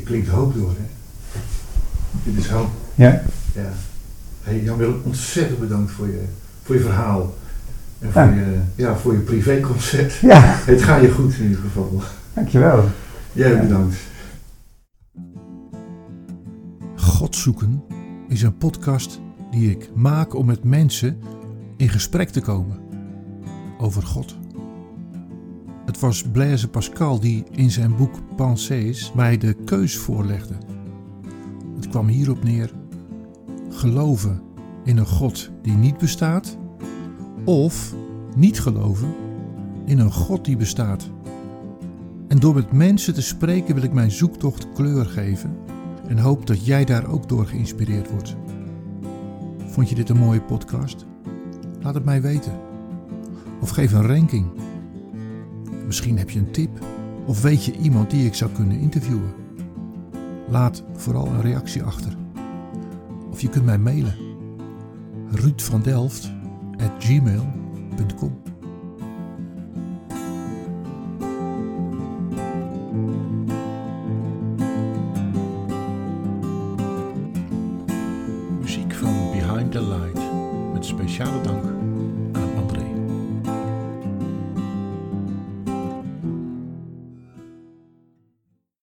Klinkt 0.09 0.27
hoop 0.27 0.53
door, 0.53 0.69
hè? 0.69 0.85
Dit 2.23 2.37
is 2.43 2.49
hoop. 2.49 2.69
Ja. 2.95 3.21
Ja. 3.55 3.71
Hey 4.41 4.61
Jan 4.63 4.77
Willem, 4.77 5.01
ontzettend 5.05 5.59
bedankt 5.59 5.91
voor 5.91 6.07
je, 6.07 6.23
voor 6.63 6.75
je 6.75 6.81
verhaal. 6.81 7.33
En 7.99 8.11
voor, 8.11 8.21
Ja. 8.21 8.33
je, 8.33 8.59
ja, 8.75 8.95
voor 8.95 9.13
je 9.13 9.19
privéconcert. 9.19 10.13
Ja, 10.13 10.41
Het 10.71 10.81
gaat 10.81 11.01
je 11.01 11.11
goed 11.11 11.33
in 11.37 11.43
ieder 11.43 11.59
geval. 11.61 12.01
dankjewel. 12.33 12.89
Jij 13.33 13.53
Ja. 13.53 13.61
bedankt. 13.61 13.95
God 16.95 17.35
zoeken 17.35 17.83
is 18.27 18.41
een 18.41 18.57
podcast 18.57 19.19
die 19.51 19.69
ik 19.71 19.89
maak 19.95 20.33
om 20.33 20.45
met 20.45 20.63
mensen 20.63 21.17
in 21.77 21.89
gesprek 21.89 22.29
te 22.29 22.41
komen 22.41 22.77
over 23.77 24.03
God. 24.03 24.37
Was 25.99 26.23
Blaise 26.23 26.67
Pascal 26.67 27.19
die 27.19 27.43
in 27.51 27.71
zijn 27.71 27.95
boek 27.95 28.35
Pensées 28.35 29.11
mij 29.13 29.37
de 29.37 29.53
keus 29.53 29.97
voorlegde. 29.97 30.53
Het 31.75 31.87
kwam 31.87 32.07
hierop 32.07 32.43
neer: 32.43 32.71
geloven 33.69 34.41
in 34.83 34.97
een 34.97 35.05
God 35.05 35.51
die 35.61 35.73
niet 35.73 35.97
bestaat, 35.97 36.57
of 37.43 37.95
niet 38.35 38.59
geloven 38.59 39.13
in 39.85 39.99
een 39.99 40.11
God 40.11 40.45
die 40.45 40.57
bestaat. 40.57 41.09
En 42.27 42.39
door 42.39 42.53
met 42.53 42.71
mensen 42.71 43.13
te 43.13 43.21
spreken 43.21 43.75
wil 43.75 43.83
ik 43.83 43.93
mijn 43.93 44.11
zoektocht 44.11 44.71
kleur 44.73 45.05
geven 45.05 45.57
en 46.07 46.17
hoop 46.17 46.47
dat 46.47 46.65
jij 46.65 46.85
daar 46.85 47.07
ook 47.07 47.29
door 47.29 47.45
geïnspireerd 47.45 48.11
wordt. 48.11 48.35
Vond 49.65 49.89
je 49.89 49.95
dit 49.95 50.09
een 50.09 50.17
mooie 50.17 50.41
podcast? 50.41 51.05
Laat 51.81 51.93
het 51.93 52.05
mij 52.05 52.21
weten. 52.21 52.59
Of 53.61 53.69
geef 53.69 53.93
een 53.93 54.07
ranking. 54.07 54.45
Misschien 55.89 56.17
heb 56.17 56.29
je 56.29 56.39
een 56.39 56.51
tip 56.51 56.69
of 57.25 57.41
weet 57.41 57.65
je 57.65 57.77
iemand 57.77 58.09
die 58.09 58.25
ik 58.25 58.35
zou 58.35 58.51
kunnen 58.51 58.79
interviewen. 58.79 59.33
Laat 60.47 60.83
vooral 60.93 61.27
een 61.27 61.41
reactie 61.41 61.83
achter. 61.83 62.15
Of 63.31 63.41
je 63.41 63.49
kunt 63.49 63.65
mij 63.65 63.77
mailen. 63.77 64.15
Ruud 65.31 65.61